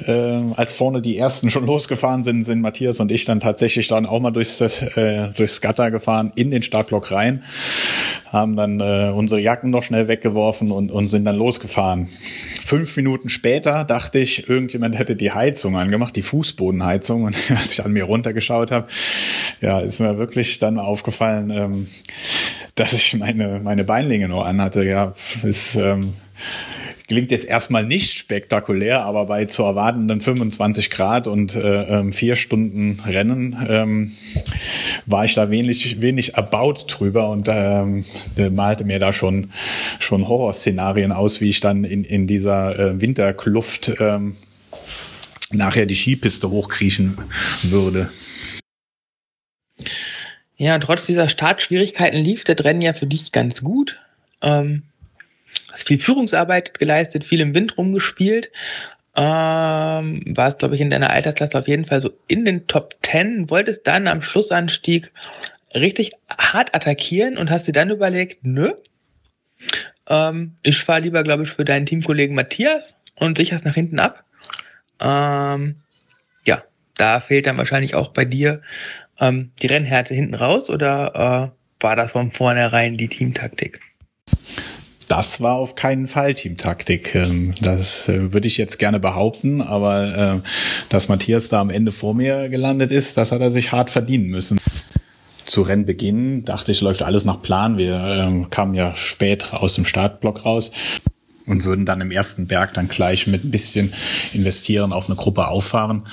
äh, 0.06 0.12
als 0.56 0.72
vorne 0.72 1.02
die 1.02 1.18
ersten 1.18 1.50
schon 1.50 1.66
losgefahren 1.66 2.24
sind, 2.24 2.44
sind 2.44 2.61
Matthias 2.61 3.00
und 3.00 3.11
ich 3.11 3.24
dann 3.24 3.40
tatsächlich 3.40 3.88
dann 3.88 4.06
auch 4.06 4.20
mal 4.20 4.30
durchs, 4.30 4.61
äh, 4.61 5.28
durchs 5.37 5.61
Gatter 5.61 5.90
gefahren, 5.90 6.33
in 6.37 6.50
den 6.50 6.62
Startblock 6.62 7.11
rein, 7.12 7.44
haben 8.26 8.56
dann 8.56 8.80
äh, 8.80 9.12
unsere 9.14 9.40
Jacken 9.40 9.70
noch 9.70 9.83
schnell 9.83 10.09
weggeworfen 10.09 10.70
und, 10.70 10.90
und 10.90 11.09
sind 11.09 11.24
dann 11.24 11.37
losgefahren. 11.37 12.09
Fünf 12.62 12.96
Minuten 12.96 13.28
später 13.28 13.85
dachte 13.85 14.18
ich, 14.18 14.48
irgendjemand 14.48 14.98
hätte 14.98 15.16
die 15.16 15.33
Heizung 15.33 15.76
angemacht, 15.76 16.14
die 16.16 16.22
Fußbodenheizung. 16.22 17.24
Und 17.24 17.37
als 17.50 17.72
ich 17.72 17.85
an 17.85 17.92
mir 17.92 18.04
runtergeschaut 18.04 18.70
habe, 18.70 18.87
ja, 19.61 19.80
ist 19.80 19.98
mir 19.98 20.16
wirklich 20.16 20.59
dann 20.59 20.78
aufgefallen, 20.78 21.50
ähm, 21.50 21.88
dass 22.81 22.93
ich 22.93 23.14
meine, 23.16 23.61
meine 23.62 23.85
Beinlinge 23.85 24.29
nur 24.29 24.47
anhatte. 24.47 24.85
Ja, 24.85 25.14
ist 25.43 25.77
ähm, 25.77 26.14
Klingt 27.11 27.33
jetzt 27.33 27.49
erstmal 27.49 27.85
nicht 27.85 28.16
spektakulär, 28.16 29.03
aber 29.03 29.27
bei 29.27 29.47
zu 29.47 29.64
erwartenden 29.64 30.21
25 30.21 30.90
Grad 30.90 31.27
und 31.27 31.57
äh, 31.57 31.99
ähm, 31.99 32.12
vier 32.12 32.37
Stunden 32.37 33.01
Rennen 33.05 33.57
ähm, 33.69 34.12
war 35.07 35.25
ich 35.25 35.35
da 35.35 35.51
wenig, 35.51 36.01
wenig 36.01 36.35
erbaut 36.35 36.85
drüber 36.87 37.31
und 37.31 37.49
ähm, 37.51 38.05
malte 38.53 38.85
mir 38.85 39.01
da 39.01 39.12
schon, 39.12 39.51
schon 39.99 40.29
Horrorszenarien 40.29 41.11
aus, 41.11 41.40
wie 41.40 41.49
ich 41.49 41.59
dann 41.59 41.83
in, 41.83 42.05
in 42.05 42.29
dieser 42.29 42.79
äh, 42.79 43.01
Winterkluft 43.01 43.93
ähm, 43.99 44.37
nachher 45.51 45.87
die 45.87 45.97
Skipiste 45.97 46.49
hochkriechen 46.49 47.19
würde. 47.64 48.09
Ja, 50.61 50.79
trotz 50.79 51.07
dieser 51.07 51.31
Startschwierigkeiten 51.31 52.23
lief 52.23 52.44
der 52.44 52.62
Rennen 52.62 52.83
ja 52.83 52.92
für 52.92 53.07
dich 53.07 53.33
ganz 53.33 53.62
gut. 53.62 53.99
Ähm, 54.42 54.83
Hast 55.73 55.88
viel 55.88 55.99
Führungsarbeit 55.99 56.79
geleistet, 56.79 57.25
viel 57.25 57.40
im 57.40 57.55
Wind 57.55 57.79
rumgespielt. 57.79 58.51
Ähm, 59.16 60.23
warst, 60.27 60.59
glaube 60.59 60.75
ich, 60.75 60.83
in 60.83 60.90
deiner 60.90 61.09
Altersklasse 61.09 61.59
auf 61.59 61.66
jeden 61.66 61.87
Fall 61.87 62.03
so 62.03 62.11
in 62.29 62.44
den 62.44 62.66
Top 62.66 62.94
10, 63.01 63.49
wolltest 63.49 63.87
dann 63.87 64.07
am 64.07 64.20
Schlussanstieg 64.20 65.11
richtig 65.75 66.12
hart 66.29 66.75
attackieren 66.75 67.38
und 67.38 67.49
hast 67.51 67.66
dir 67.66 67.73
dann 67.73 67.88
überlegt, 67.88 68.44
nö, 68.44 68.75
ähm, 70.11 70.57
ich 70.62 70.85
fahre 70.85 71.01
lieber, 71.01 71.23
glaube 71.23 71.44
ich, 71.44 71.49
für 71.49 71.64
deinen 71.64 71.87
Teamkollegen 71.87 72.37
Matthias 72.37 72.96
und 73.14 73.38
sicherst 73.38 73.64
nach 73.64 73.77
hinten 73.77 73.99
ab. 73.99 74.25
Ähm, 75.01 75.77
ja, 76.44 76.64
da 76.99 77.20
fehlt 77.20 77.46
dann 77.46 77.57
wahrscheinlich 77.57 77.94
auch 77.94 78.09
bei 78.09 78.27
dir 78.27 78.61
ähm, 79.20 79.52
die 79.62 79.66
Rennhärte 79.66 80.14
hinten 80.14 80.35
raus 80.35 80.70
oder 80.70 81.52
äh, 81.52 81.83
war 81.83 81.96
das 81.96 82.12
von 82.12 82.30
vornherein 82.30 82.96
die 82.96 83.09
Teamtaktik? 83.09 83.80
das 85.11 85.40
war 85.40 85.54
auf 85.56 85.74
keinen 85.74 86.06
Fall 86.06 86.35
Teamtaktik. 86.35 87.16
Ähm, 87.16 87.54
das 87.61 88.09
äh, 88.09 88.33
würde 88.33 88.46
ich 88.46 88.56
jetzt 88.56 88.78
gerne 88.78 89.00
behaupten, 89.00 89.61
aber 89.61 90.42
äh, 90.44 90.48
dass 90.88 91.09
Matthias 91.09 91.48
da 91.48 91.61
am 91.61 91.70
Ende 91.70 91.90
vor 91.90 92.14
mir 92.14 92.48
gelandet 92.48 92.92
ist, 92.92 93.16
das 93.16 93.33
hat 93.33 93.40
er 93.40 93.50
sich 93.50 93.72
hart 93.72 93.90
verdienen 93.90 94.28
müssen. 94.28 94.61
Zu 95.46 95.62
Rennbeginn 95.62 96.44
dachte 96.44 96.70
ich, 96.70 96.80
läuft 96.80 97.02
alles 97.02 97.24
nach 97.24 97.42
Plan. 97.42 97.76
Wir 97.76 97.96
ähm, 97.96 98.50
kamen 98.50 98.76
ja 98.76 98.94
spät 98.94 99.52
aus 99.52 99.74
dem 99.74 99.85
Startblock 99.85 100.44
raus 100.44 100.70
und 101.44 101.64
würden 101.64 101.87
dann 101.87 102.00
im 102.00 102.12
ersten 102.12 102.46
Berg 102.46 102.74
dann 102.74 102.87
gleich 102.87 103.26
mit 103.26 103.42
ein 103.42 103.50
bisschen 103.50 103.92
investieren 104.33 104.92
auf 104.92 105.09
eine 105.09 105.16
Gruppe 105.16 105.48
auffahren. 105.48 106.06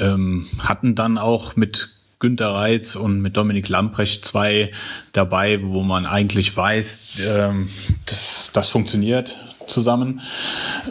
Ähm, 0.00 0.48
hatten 0.58 0.96
dann 0.96 1.16
auch 1.16 1.54
mit 1.54 1.90
Günter 2.22 2.54
Reitz 2.54 2.94
und 2.94 3.20
mit 3.20 3.36
Dominik 3.36 3.68
Lamprecht 3.68 4.24
zwei 4.24 4.70
dabei, 5.12 5.60
wo 5.60 5.82
man 5.82 6.06
eigentlich 6.06 6.56
weiß, 6.56 7.08
ähm, 7.28 7.68
das, 8.06 8.50
das 8.52 8.68
funktioniert 8.68 9.36
zusammen. 9.66 10.20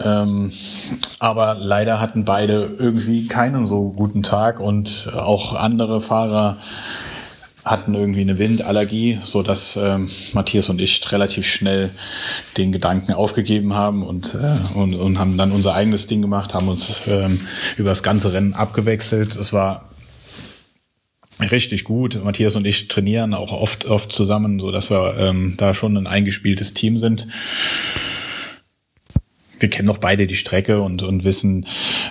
Ähm, 0.04 0.52
aber 1.20 1.54
leider 1.58 2.00
hatten 2.00 2.26
beide 2.26 2.76
irgendwie 2.78 3.28
keinen 3.28 3.66
so 3.66 3.92
guten 3.92 4.22
Tag 4.22 4.60
und 4.60 5.10
auch 5.16 5.54
andere 5.54 6.02
Fahrer 6.02 6.58
hatten 7.64 7.94
irgendwie 7.94 8.20
eine 8.20 8.38
Windallergie, 8.38 9.18
so 9.22 9.42
dass 9.42 9.78
ähm, 9.78 10.10
Matthias 10.34 10.68
und 10.68 10.82
ich 10.82 11.10
relativ 11.12 11.46
schnell 11.46 11.90
den 12.58 12.72
Gedanken 12.72 13.14
aufgegeben 13.14 13.72
haben 13.72 14.04
und, 14.04 14.34
äh, 14.34 14.76
und, 14.76 14.94
und 14.96 15.18
haben 15.18 15.38
dann 15.38 15.52
unser 15.52 15.74
eigenes 15.74 16.08
Ding 16.08 16.20
gemacht, 16.20 16.52
haben 16.52 16.68
uns 16.68 17.02
ähm, 17.06 17.40
über 17.78 17.88
das 17.88 18.02
ganze 18.02 18.34
Rennen 18.34 18.52
abgewechselt. 18.52 19.36
Es 19.36 19.54
war 19.54 19.91
richtig 21.40 21.84
gut. 21.84 22.22
Matthias 22.22 22.56
und 22.56 22.66
ich 22.66 22.88
trainieren 22.88 23.34
auch 23.34 23.52
oft, 23.52 23.84
oft 23.86 24.12
zusammen, 24.12 24.60
so 24.60 24.70
dass 24.70 24.90
wir 24.90 25.16
ähm, 25.18 25.54
da 25.56 25.74
schon 25.74 25.96
ein 25.96 26.06
eingespieltes 26.06 26.74
Team 26.74 26.98
sind. 26.98 27.28
Wir 29.58 29.70
kennen 29.70 29.86
noch 29.86 29.98
beide 29.98 30.26
die 30.26 30.36
Strecke 30.36 30.82
und, 30.82 31.02
und 31.02 31.24
wissen, 31.24 31.66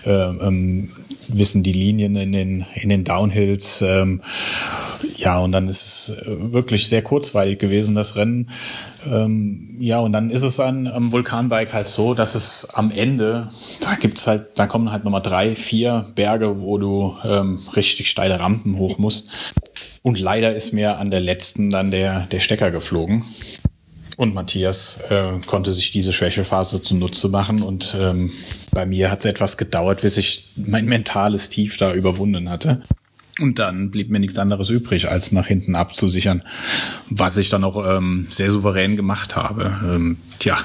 äh, 0.06 0.10
ähm, 0.12 0.92
wissen 1.38 1.64
die 1.64 1.74
Linien 1.74 2.16
in 2.16 2.32
den, 2.32 2.66
in 2.76 2.90
den 2.90 3.04
Downhills. 3.04 3.82
Ähm, 3.82 4.22
Ja, 5.18 5.40
und 5.40 5.52
dann 5.52 5.68
ist 5.68 6.10
es 6.10 6.18
äh, 6.18 6.52
wirklich 6.54 6.88
sehr 6.88 7.02
kurzweilig 7.02 7.60
gewesen, 7.60 7.96
das 7.96 8.16
Rennen. 8.16 8.50
Ähm, 9.10 9.78
ja, 9.80 10.00
und 10.00 10.14
dann 10.14 10.30
ist 10.30 10.44
es 10.44 10.60
an, 10.60 10.88
am 10.88 11.12
Vulkanbike 11.12 11.74
halt 11.74 11.88
so, 11.88 12.14
dass 12.14 12.36
es 12.36 12.68
am 12.74 12.92
Ende, 12.92 13.50
da 13.82 13.96
gibt's 13.96 14.28
halt, 14.28 14.48
da 14.56 14.68
kommen 14.68 14.92
halt 14.92 15.04
nochmal 15.04 15.22
drei, 15.22 15.56
vier 15.56 16.08
Berge, 16.16 16.62
wo 16.62 16.78
du 16.78 17.16
ähm, 17.24 17.60
richtig 17.76 18.10
steile 18.10 18.40
Rampen 18.40 18.78
hoch 18.78 18.98
musst. 18.98 19.28
Und 20.04 20.20
leider 20.20 20.54
ist 20.56 20.74
mir 20.74 20.98
an 20.98 21.12
der 21.12 21.20
letzten 21.20 21.70
dann 21.70 21.92
der, 21.92 22.28
der 22.32 22.40
Stecker 22.40 22.72
geflogen. 22.72 23.24
Und 24.22 24.36
Matthias 24.36 25.00
äh, 25.10 25.40
konnte 25.48 25.72
sich 25.72 25.92
diese 25.92 26.14
Schwächephase 26.14 26.80
zunutze 26.80 27.28
machen. 27.28 27.64
Und 27.64 27.98
ähm, 28.00 28.32
bei 28.70 28.86
mir 28.86 29.10
hat 29.10 29.22
es 29.22 29.26
etwas 29.26 29.58
gedauert, 29.58 30.02
bis 30.02 30.16
ich 30.18 30.52
mein 30.56 30.86
mentales 30.86 31.50
Tief 31.50 31.78
da 31.78 31.96
überwunden 31.96 32.48
hatte. 32.48 32.84
Und 33.40 33.58
dann 33.58 33.90
blieb 33.90 34.12
mir 34.12 34.20
nichts 34.20 34.38
anderes 34.38 34.70
übrig, 34.70 35.10
als 35.10 35.32
nach 35.32 35.48
hinten 35.48 35.74
abzusichern, 35.74 36.44
was 37.10 37.38
ich 37.38 37.50
dann 37.50 37.64
auch 37.64 37.84
ähm, 37.98 38.28
sehr 38.30 38.52
souverän 38.52 38.96
gemacht 38.96 39.36
habe. 39.36 39.76
Ähm, 39.84 40.18
tja, 40.38 40.60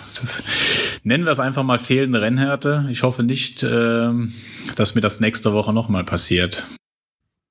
nennen 1.02 1.24
wir 1.24 1.32
es 1.32 1.40
einfach 1.40 1.62
mal 1.62 1.78
fehlende 1.78 2.20
Rennhärte. 2.20 2.86
Ich 2.90 3.04
hoffe 3.04 3.22
nicht, 3.22 3.62
ähm, 3.62 4.34
dass 4.74 4.94
mir 4.94 5.00
das 5.00 5.20
nächste 5.20 5.54
Woche 5.54 5.72
nochmal 5.72 6.04
passiert. 6.04 6.66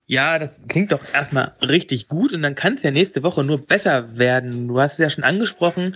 Ja, 0.07 0.37
das 0.37 0.59
klingt 0.67 0.91
doch 0.91 1.01
erstmal 1.13 1.53
richtig 1.61 2.07
gut 2.07 2.31
und 2.31 2.43
dann 2.43 2.53
kann 2.53 2.75
es 2.75 2.83
ja 2.83 2.91
nächste 2.91 3.23
Woche 3.23 3.43
nur 3.43 3.57
besser 3.57 4.17
werden. 4.17 4.67
Du 4.67 4.79
hast 4.79 4.93
es 4.93 4.97
ja 4.99 5.09
schon 5.09 5.23
angesprochen, 5.23 5.95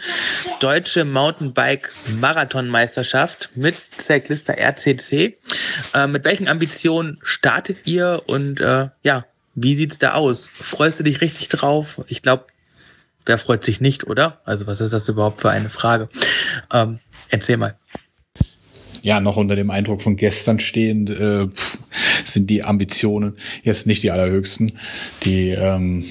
Deutsche 0.59 1.05
Mountainbike 1.05 1.91
Marathonmeisterschaft 2.17 3.51
mit 3.53 3.75
Cyclista 3.99 4.53
RCC. 4.53 5.37
Äh, 5.93 6.07
mit 6.07 6.23
welchen 6.23 6.47
Ambitionen 6.47 7.19
startet 7.21 7.85
ihr 7.85 8.23
und 8.25 8.59
äh, 8.59 8.89
ja, 9.03 9.25
wie 9.53 9.75
sieht's 9.75 9.99
da 9.99 10.13
aus? 10.13 10.49
Freust 10.53 10.99
du 10.99 11.03
dich 11.03 11.21
richtig 11.21 11.49
drauf? 11.49 12.01
Ich 12.07 12.23
glaube, 12.23 12.45
wer 13.27 13.37
freut 13.37 13.63
sich 13.63 13.79
nicht, 13.79 14.07
oder? 14.07 14.41
Also 14.43 14.65
was 14.65 14.81
ist 14.81 14.91
das 14.91 15.07
überhaupt 15.07 15.39
für 15.41 15.51
eine 15.51 15.69
Frage? 15.69 16.09
Ähm, 16.73 16.99
erzähl 17.29 17.57
mal 17.57 17.75
ja, 19.01 19.19
noch 19.19 19.37
unter 19.37 19.55
dem 19.55 19.69
Eindruck 19.69 20.01
von 20.01 20.15
gestern 20.15 20.59
stehend, 20.59 21.09
äh, 21.09 21.47
sind 22.29 22.49
die 22.49 22.63
Ambitionen 22.63 23.37
jetzt 23.63 23.87
nicht 23.87 24.03
die 24.03 24.11
allerhöchsten. 24.11 24.73
Die 25.23 25.49
ähm, 25.49 26.05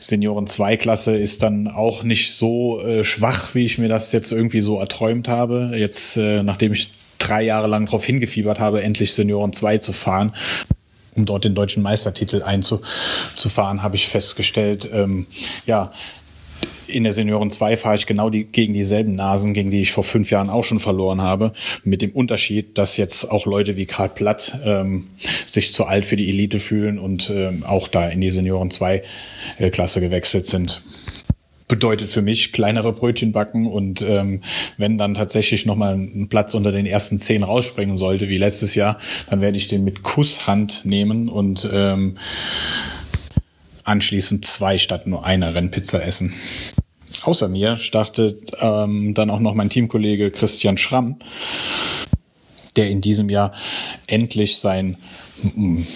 Senioren 0.00 0.46
2 0.46 0.76
Klasse 0.76 1.16
ist 1.16 1.42
dann 1.42 1.68
auch 1.68 2.02
nicht 2.02 2.34
so 2.34 2.80
äh, 2.80 3.04
schwach, 3.04 3.54
wie 3.54 3.64
ich 3.64 3.78
mir 3.78 3.88
das 3.88 4.12
jetzt 4.12 4.32
irgendwie 4.32 4.60
so 4.60 4.78
erträumt 4.78 5.28
habe. 5.28 5.72
Jetzt, 5.74 6.16
äh, 6.16 6.42
nachdem 6.42 6.72
ich 6.72 6.90
drei 7.18 7.42
Jahre 7.42 7.68
lang 7.68 7.86
darauf 7.86 8.04
hingefiebert 8.04 8.58
habe, 8.58 8.82
endlich 8.82 9.14
Senioren 9.14 9.52
2 9.52 9.78
zu 9.78 9.92
fahren, 9.92 10.34
um 11.14 11.24
dort 11.24 11.44
den 11.44 11.54
deutschen 11.54 11.82
Meistertitel 11.82 12.42
einzufahren, 12.42 13.82
habe 13.82 13.96
ich 13.96 14.08
festgestellt, 14.08 14.88
ähm, 14.92 15.26
ja, 15.66 15.92
in 16.88 17.04
der 17.04 17.12
Senioren 17.12 17.50
2 17.50 17.76
fahre 17.76 17.96
ich 17.96 18.06
genau 18.06 18.30
die, 18.30 18.44
gegen 18.44 18.72
dieselben 18.72 19.14
Nasen, 19.14 19.54
gegen 19.54 19.70
die 19.70 19.82
ich 19.82 19.92
vor 19.92 20.04
fünf 20.04 20.30
Jahren 20.30 20.50
auch 20.50 20.64
schon 20.64 20.80
verloren 20.80 21.22
habe. 21.22 21.52
Mit 21.84 22.02
dem 22.02 22.10
Unterschied, 22.12 22.78
dass 22.78 22.96
jetzt 22.96 23.30
auch 23.30 23.46
Leute 23.46 23.76
wie 23.76 23.86
Karl 23.86 24.08
Platt 24.08 24.60
ähm, 24.64 25.08
sich 25.46 25.72
zu 25.72 25.84
alt 25.84 26.04
für 26.04 26.16
die 26.16 26.28
Elite 26.28 26.58
fühlen 26.58 26.98
und 26.98 27.30
ähm, 27.34 27.64
auch 27.66 27.88
da 27.88 28.08
in 28.08 28.20
die 28.20 28.30
Senioren 28.30 28.70
2 28.70 29.02
äh, 29.58 29.70
Klasse 29.70 30.00
gewechselt 30.00 30.46
sind 30.46 30.82
bedeutet 31.68 32.10
für 32.10 32.20
mich 32.20 32.52
kleinere 32.52 32.92
Brötchen 32.92 33.32
backen 33.32 33.66
und 33.66 34.04
ähm, 34.06 34.42
wenn 34.76 34.98
dann 34.98 35.14
tatsächlich 35.14 35.64
nochmal 35.64 35.94
ein 35.94 36.28
Platz 36.28 36.52
unter 36.52 36.70
den 36.70 36.84
ersten 36.84 37.16
zehn 37.16 37.42
rausspringen 37.42 37.96
sollte, 37.96 38.28
wie 38.28 38.36
letztes 38.36 38.74
Jahr, 38.74 38.98
dann 39.30 39.40
werde 39.40 39.56
ich 39.56 39.68
den 39.68 39.82
mit 39.82 40.02
Kusshand 40.02 40.84
nehmen 40.84 41.30
und 41.30 41.66
ähm, 41.72 42.18
anschließend 43.84 44.46
zwei 44.46 44.78
statt 44.78 45.06
nur 45.06 45.24
einer 45.24 45.54
Rennpizza 45.54 45.98
essen. 45.98 46.32
Außer 47.24 47.48
mir 47.48 47.76
startet 47.76 48.52
ähm, 48.60 49.14
dann 49.14 49.30
auch 49.30 49.40
noch 49.40 49.54
mein 49.54 49.70
Teamkollege 49.70 50.30
Christian 50.30 50.78
Schramm, 50.78 51.16
der 52.76 52.90
in 52.90 53.00
diesem 53.00 53.28
Jahr 53.28 53.52
endlich 54.06 54.58
sein, 54.58 54.96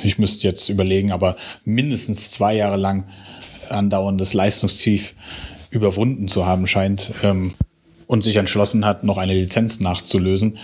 ich 0.02 0.18
müsste 0.18 0.46
jetzt 0.46 0.68
überlegen, 0.68 1.12
aber 1.12 1.36
mindestens 1.64 2.30
zwei 2.30 2.54
Jahre 2.54 2.76
lang 2.76 3.04
andauerndes 3.68 4.34
Leistungstief 4.34 5.14
überwunden 5.70 6.28
zu 6.28 6.46
haben 6.46 6.66
scheint 6.66 7.12
ähm, 7.22 7.54
und 8.06 8.22
sich 8.22 8.36
entschlossen 8.36 8.84
hat, 8.84 9.02
noch 9.02 9.18
eine 9.18 9.34
Lizenz 9.34 9.80
nachzulösen. 9.80 10.58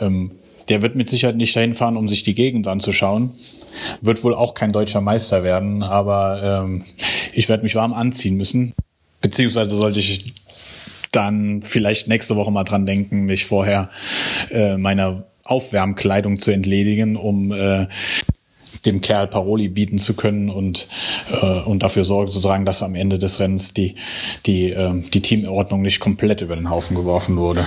Ähm, 0.00 0.32
der 0.68 0.82
wird 0.82 0.96
mit 0.96 1.08
Sicherheit 1.08 1.36
nicht 1.36 1.54
dahin 1.54 1.74
fahren, 1.74 1.96
um 1.96 2.08
sich 2.08 2.22
die 2.22 2.34
Gegend 2.34 2.66
anzuschauen. 2.68 3.30
Wird 4.00 4.22
wohl 4.22 4.34
auch 4.34 4.54
kein 4.54 4.72
deutscher 4.72 5.00
Meister 5.00 5.44
werden, 5.44 5.82
aber 5.82 6.64
ähm, 6.64 6.84
ich 7.32 7.48
werde 7.48 7.62
mich 7.62 7.74
warm 7.74 7.92
anziehen 7.92 8.36
müssen. 8.36 8.74
Beziehungsweise 9.20 9.76
sollte 9.76 9.98
ich 9.98 10.34
dann 11.12 11.62
vielleicht 11.62 12.08
nächste 12.08 12.36
Woche 12.36 12.50
mal 12.50 12.64
dran 12.64 12.86
denken, 12.86 13.24
mich 13.24 13.44
vorher 13.44 13.90
äh, 14.50 14.76
meiner 14.76 15.24
Aufwärmkleidung 15.44 16.38
zu 16.38 16.50
entledigen, 16.50 17.16
um 17.16 17.52
äh, 17.52 17.86
dem 18.86 19.00
Kerl 19.00 19.28
Paroli 19.28 19.68
bieten 19.68 19.98
zu 19.98 20.14
können 20.14 20.50
und, 20.50 20.88
äh, 21.30 21.60
und 21.60 21.82
dafür 21.82 22.04
Sorge 22.04 22.30
zu 22.30 22.40
tragen, 22.40 22.64
dass 22.64 22.82
am 22.82 22.94
Ende 22.94 23.18
des 23.18 23.38
Rennens 23.38 23.74
die, 23.74 23.94
die, 24.46 24.70
äh, 24.70 25.02
die 25.12 25.20
Teamordnung 25.20 25.82
nicht 25.82 26.00
komplett 26.00 26.40
über 26.40 26.56
den 26.56 26.70
Haufen 26.70 26.96
geworfen 26.96 27.36
wurde. 27.36 27.64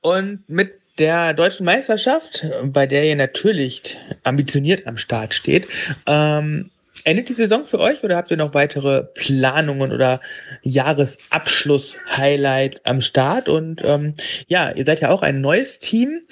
Und 0.00 0.48
mit 0.48 0.72
der 0.98 1.34
deutschen 1.34 1.66
Meisterschaft, 1.66 2.46
bei 2.64 2.86
der 2.86 3.04
ihr 3.04 3.16
natürlich 3.16 3.98
ambitioniert 4.24 4.86
am 4.86 4.96
Start 4.96 5.34
steht, 5.34 5.68
ähm, 6.06 6.70
Endet 7.04 7.28
die 7.28 7.34
Saison 7.34 7.66
für 7.66 7.78
euch 7.78 8.02
oder 8.02 8.16
habt 8.16 8.32
ihr 8.32 8.36
noch 8.36 8.52
weitere 8.54 9.04
Planungen 9.14 9.92
oder 9.92 10.20
Jahresabschluss-Highlights 10.62 12.80
am 12.84 13.00
Start? 13.00 13.48
Und 13.48 13.80
ähm, 13.84 14.14
ja, 14.48 14.72
ihr 14.72 14.84
seid 14.84 14.98
ja 15.00 15.10
auch 15.10 15.22
ein 15.22 15.40
neues 15.40 15.78
Team, 15.78 16.22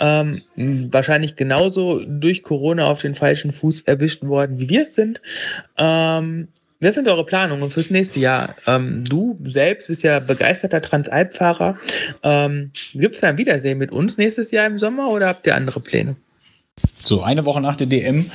ähm, 0.00 0.42
wahrscheinlich 0.56 1.36
genauso 1.36 2.00
durch 2.04 2.42
Corona 2.42 2.90
auf 2.90 3.00
den 3.00 3.14
falschen 3.14 3.52
Fuß 3.52 3.82
erwischt 3.82 4.24
worden, 4.24 4.58
wie 4.58 4.68
wir 4.68 4.82
es 4.82 4.96
sind. 4.96 5.20
Ähm, 5.78 6.48
was 6.84 6.94
sind 6.94 7.08
eure 7.08 7.24
Planungen 7.24 7.70
fürs 7.70 7.90
nächste 7.90 8.20
Jahr? 8.20 8.56
Ähm, 8.66 9.04
du 9.04 9.38
selbst 9.46 9.88
bist 9.88 10.02
ja 10.02 10.20
begeisterter 10.20 10.82
Transalp-Fahrer. 10.82 11.76
Ähm, 12.22 12.70
Gibt 12.92 13.14
es 13.14 13.20
da 13.22 13.28
ein 13.28 13.38
Wiedersehen 13.38 13.78
mit 13.78 13.90
uns 13.90 14.16
nächstes 14.16 14.50
Jahr 14.50 14.66
im 14.66 14.78
Sommer 14.78 15.08
oder 15.08 15.28
habt 15.28 15.46
ihr 15.46 15.54
andere 15.54 15.80
Pläne? 15.80 16.16
So, 17.04 17.22
eine 17.22 17.44
Woche 17.44 17.60
nach 17.60 17.76
der 17.76 17.86
DM 17.86 18.30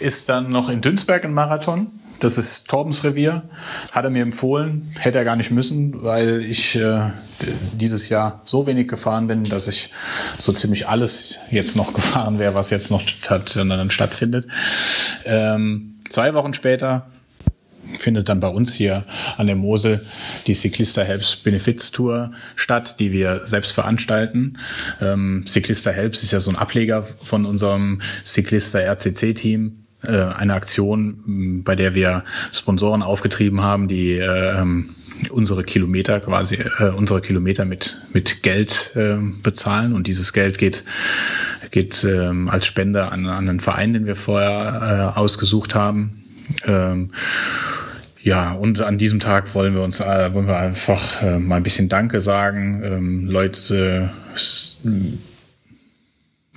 ist 0.00 0.28
dann 0.28 0.48
noch 0.48 0.68
in 0.68 0.80
Dünsberg 0.80 1.24
ein 1.24 1.34
Marathon. 1.34 1.88
Das 2.20 2.38
ist 2.38 2.70
Torbens 2.70 3.02
Revier. 3.02 3.42
Hat 3.90 4.04
er 4.04 4.10
mir 4.10 4.22
empfohlen, 4.22 4.92
hätte 4.98 5.18
er 5.18 5.24
gar 5.24 5.34
nicht 5.34 5.50
müssen, 5.50 6.04
weil 6.04 6.40
ich 6.40 6.76
äh, 6.76 7.10
dieses 7.72 8.08
Jahr 8.08 8.42
so 8.44 8.66
wenig 8.66 8.86
gefahren 8.86 9.26
bin, 9.26 9.42
dass 9.42 9.66
ich 9.66 9.90
so 10.38 10.52
ziemlich 10.52 10.88
alles 10.88 11.40
jetzt 11.50 11.76
noch 11.76 11.92
gefahren 11.92 12.38
wäre, 12.38 12.54
was 12.54 12.70
jetzt 12.70 12.90
noch 12.90 13.00
statt, 13.00 13.56
dann 13.56 13.90
stattfindet. 13.90 14.46
Ähm, 15.24 15.96
zwei 16.08 16.32
Wochen 16.34 16.54
später 16.54 17.06
findet 18.02 18.28
dann 18.28 18.40
bei 18.40 18.48
uns 18.48 18.74
hier 18.74 19.04
an 19.36 19.46
der 19.46 19.56
Mosel 19.56 20.04
die 20.46 20.54
Cyclista 20.54 21.02
Helps 21.02 21.36
Benefits 21.36 21.90
Tour 21.90 22.32
statt, 22.56 22.98
die 22.98 23.12
wir 23.12 23.46
selbst 23.46 23.72
veranstalten. 23.72 24.58
Ähm, 25.00 25.44
Cyclista 25.46 25.90
Helps 25.90 26.22
ist 26.22 26.32
ja 26.32 26.40
so 26.40 26.50
ein 26.50 26.56
Ableger 26.56 27.02
von 27.02 27.46
unserem 27.46 28.00
Cyclista 28.24 28.80
RCC 28.80 29.34
Team. 29.34 29.84
Äh, 30.04 30.16
eine 30.16 30.54
Aktion, 30.54 31.62
bei 31.64 31.76
der 31.76 31.94
wir 31.94 32.24
Sponsoren 32.52 33.02
aufgetrieben 33.02 33.62
haben, 33.62 33.86
die 33.86 34.18
äh, 34.18 34.64
unsere 35.30 35.62
Kilometer 35.62 36.18
quasi 36.20 36.56
äh, 36.56 36.90
unsere 36.90 37.20
Kilometer 37.20 37.64
mit 37.64 38.02
mit 38.12 38.42
Geld 38.42 38.90
äh, 38.96 39.16
bezahlen 39.42 39.92
und 39.92 40.08
dieses 40.08 40.32
Geld 40.32 40.58
geht 40.58 40.82
geht 41.70 42.04
ähm, 42.04 42.48
als 42.48 42.66
Spende 42.66 43.10
an, 43.10 43.26
an 43.26 43.48
einen 43.48 43.60
Verein, 43.60 43.92
den 43.92 44.06
wir 44.06 44.16
vorher 44.16 45.14
äh, 45.14 45.18
ausgesucht 45.18 45.74
haben. 45.74 46.24
Ähm, 46.64 47.10
ja, 48.22 48.52
und 48.52 48.80
an 48.80 48.98
diesem 48.98 49.20
Tag 49.20 49.52
wollen 49.54 49.74
wir 49.74 49.82
uns, 49.82 50.00
äh, 50.00 50.32
wollen 50.32 50.46
wir 50.46 50.56
einfach 50.56 51.22
äh, 51.22 51.38
mal 51.38 51.56
ein 51.56 51.62
bisschen 51.62 51.88
Danke 51.88 52.20
sagen, 52.20 52.82
ähm, 52.84 53.26
Leute 53.26 54.10
äh, 54.34 54.88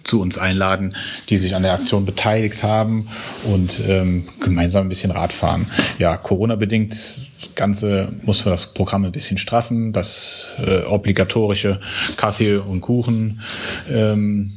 zu 0.04 0.22
uns 0.22 0.38
einladen, 0.38 0.96
die 1.30 1.38
sich 1.38 1.56
an 1.56 1.64
der 1.64 1.74
Aktion 1.74 2.06
beteiligt 2.06 2.62
haben 2.62 3.08
und 3.44 3.82
ähm, 3.88 4.28
gemeinsam 4.40 4.86
ein 4.86 4.90
bisschen 4.90 5.10
Rad 5.10 5.34
fahren. 5.34 5.66
Ja, 5.98 6.16
Corona-bedingt 6.16 6.94
das 6.94 7.50
Ganze 7.56 8.10
muss 8.22 8.46
wir 8.46 8.52
das 8.52 8.74
Programm 8.74 9.04
ein 9.04 9.12
bisschen 9.12 9.40
straffen. 9.40 9.92
Das 9.92 10.52
äh, 10.64 10.84
obligatorische 10.84 11.80
Kaffee 12.16 12.58
und 12.58 12.82
Kuchen 12.82 13.42
ähm, 13.90 14.54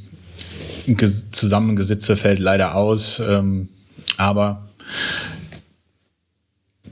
Zusammengesitze 1.32 2.16
fällt 2.16 2.38
leider 2.38 2.74
aus, 2.74 3.20
ähm, 3.20 3.68
aber 4.16 4.68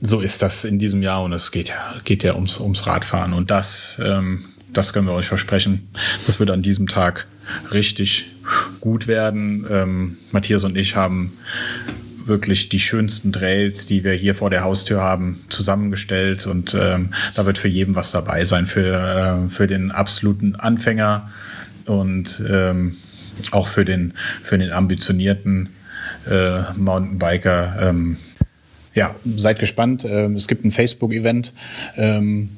so 0.01 0.19
ist 0.19 0.41
das 0.41 0.65
in 0.65 0.79
diesem 0.79 1.01
Jahr 1.01 1.23
und 1.23 1.33
es 1.33 1.51
geht 1.51 1.69
ja, 1.69 1.95
geht 2.03 2.23
ja 2.23 2.35
ums, 2.35 2.59
ums 2.59 2.87
Radfahren. 2.87 3.33
Und 3.33 3.51
das, 3.51 3.99
ähm, 4.03 4.45
das 4.71 4.93
können 4.93 5.07
wir 5.07 5.13
euch 5.13 5.27
versprechen. 5.27 5.87
Das 6.25 6.39
wird 6.39 6.51
an 6.51 6.61
diesem 6.61 6.87
Tag 6.87 7.27
richtig 7.71 8.27
gut 8.79 9.07
werden. 9.07 9.65
Ähm, 9.69 10.17
Matthias 10.31 10.63
und 10.63 10.77
ich 10.77 10.95
haben 10.95 11.33
wirklich 12.25 12.69
die 12.69 12.79
schönsten 12.79 13.31
Trails, 13.31 13.85
die 13.85 14.03
wir 14.03 14.11
hier 14.11 14.35
vor 14.35 14.49
der 14.49 14.63
Haustür 14.63 15.01
haben, 15.01 15.41
zusammengestellt 15.49 16.45
und 16.45 16.75
ähm, 16.77 17.13
da 17.35 17.45
wird 17.45 17.57
für 17.57 17.69
jeden 17.69 17.95
was 17.95 18.11
dabei 18.11 18.43
sein, 18.43 18.65
für, 18.65 19.47
äh, 19.47 19.49
für 19.49 19.65
den 19.65 19.91
absoluten 19.91 20.55
Anfänger 20.55 21.29
und 21.85 22.43
ähm, 22.49 22.97
auch 23.51 23.69
für 23.69 23.85
den, 23.85 24.13
für 24.43 24.57
den 24.57 24.71
ambitionierten 24.71 25.69
äh, 26.29 26.61
Mountainbiker. 26.75 27.77
Ähm, 27.79 28.17
ja, 28.97 29.15
seid 29.23 29.59
gespannt. 29.59 30.05
Ähm, 30.09 30.35
es 30.35 30.47
gibt 30.47 30.65
ein 30.65 30.71
Facebook-Event. 30.71 31.53
Ähm, 31.97 32.57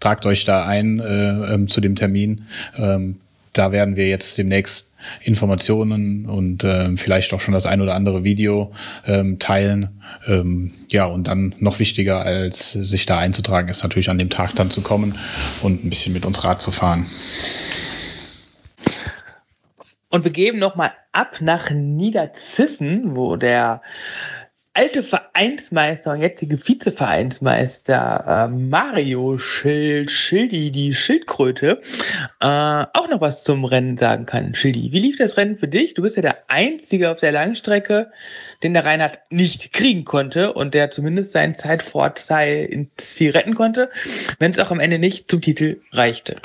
tragt 0.00 0.26
euch 0.26 0.44
da 0.44 0.66
ein 0.66 1.00
äh, 1.00 1.54
ähm, 1.54 1.66
zu 1.66 1.80
dem 1.80 1.96
Termin. 1.96 2.46
Da 3.54 3.72
werden 3.72 3.96
wir 3.96 4.08
jetzt 4.08 4.36
demnächst 4.38 4.96
Informationen 5.20 6.24
und 6.24 6.64
vielleicht 6.96 7.34
auch 7.34 7.40
schon 7.40 7.52
das 7.52 7.66
ein 7.66 7.82
oder 7.82 7.94
andere 7.94 8.24
Video 8.24 8.72
teilen. 9.40 10.00
Ja, 10.90 11.04
und 11.04 11.26
dann 11.26 11.54
noch 11.58 11.78
wichtiger 11.78 12.22
als 12.22 12.72
sich 12.72 13.04
da 13.04 13.18
einzutragen, 13.18 13.68
ist 13.68 13.82
natürlich 13.82 14.08
an 14.08 14.16
dem 14.16 14.30
Tag 14.30 14.54
dann 14.54 14.70
zu 14.70 14.80
kommen 14.80 15.18
und 15.60 15.84
ein 15.84 15.90
bisschen 15.90 16.14
mit 16.14 16.24
uns 16.24 16.44
Rad 16.44 16.62
zu 16.62 16.70
fahren. 16.70 17.04
Und 20.08 20.24
wir 20.24 20.32
geben 20.32 20.58
nochmal 20.58 20.92
ab 21.12 21.36
nach 21.40 21.70
Niederzissen, 21.70 23.14
wo 23.14 23.36
der 23.36 23.82
alte 24.74 25.02
Vereinsmeister 25.02 26.12
und 26.12 26.22
jetzige 26.22 26.56
Vizevereinsmeister 26.56 28.24
äh, 28.26 28.48
Mario 28.48 29.36
Schild, 29.36 30.10
Schildi, 30.10 30.70
die 30.70 30.94
Schildkröte, 30.94 31.82
äh, 32.40 32.46
auch 32.46 33.08
noch 33.10 33.20
was 33.20 33.44
zum 33.44 33.64
Rennen 33.64 33.98
sagen 33.98 34.24
kann. 34.24 34.54
Schildi, 34.54 34.92
wie 34.92 35.00
lief 35.00 35.18
das 35.18 35.36
Rennen 35.36 35.58
für 35.58 35.68
dich? 35.68 35.92
Du 35.94 36.02
bist 36.02 36.16
ja 36.16 36.22
der 36.22 36.38
Einzige 36.48 37.10
auf 37.10 37.18
der 37.18 37.32
Langstrecke, 37.32 38.10
den 38.62 38.72
der 38.72 38.86
Reinhard 38.86 39.18
nicht 39.30 39.72
kriegen 39.72 40.04
konnte 40.04 40.54
und 40.54 40.72
der 40.72 40.90
zumindest 40.90 41.32
seinen 41.32 41.56
Zeitvorteil 41.56 42.64
ins 42.64 42.90
Ziel 42.96 43.32
retten 43.32 43.54
konnte, 43.54 43.90
wenn 44.38 44.52
es 44.52 44.58
auch 44.58 44.70
am 44.70 44.80
Ende 44.80 44.98
nicht 44.98 45.30
zum 45.30 45.42
Titel 45.42 45.80
reichte. 45.92 46.36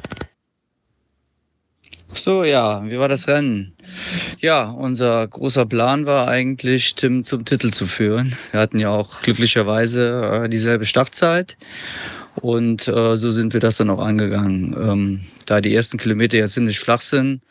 So, 2.14 2.44
ja, 2.44 2.84
wie 2.86 2.98
war 2.98 3.10
das 3.10 3.28
Rennen? 3.28 3.74
Ja, 4.40 4.70
unser 4.70 5.28
großer 5.28 5.66
Plan 5.66 6.06
war 6.06 6.28
eigentlich, 6.28 6.96
Tim 6.96 7.24
zum 7.24 7.44
Titel 7.44 7.72
zu 7.72 7.86
führen. 7.86 8.36
Wir 8.52 8.60
hatten 8.62 8.80
ja 8.80 8.90
auch 8.90 9.22
glücklicherweise 9.22 10.44
äh, 10.46 10.50
dieselbe 10.50 10.86
Startzeit. 10.86 11.58
Und 12.36 12.88
äh, 12.88 13.18
so 13.18 13.30
sind 13.30 13.54
wir 13.54 13.60
das 13.60 13.78
dann 13.78 13.90
auch 13.90 14.00
angegangen. 14.00 14.76
Ähm, 14.80 15.22
da 15.48 15.60
die 15.60 15.76
ersten 15.76 15.98
Kilometer 15.98 16.38
ja 16.38 16.48
ziemlich 16.48 16.80
flach 16.80 17.02
sind, 17.02 17.42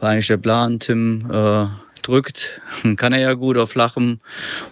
war 0.00 0.10
eigentlich 0.10 0.28
der 0.28 0.36
Plan, 0.36 0.78
Tim 0.78 1.28
äh, 1.32 1.66
drückt, 2.02 2.60
kann 2.96 3.12
er 3.12 3.20
ja 3.20 3.32
gut 3.32 3.56
auf 3.56 3.70
flachem. 3.70 4.20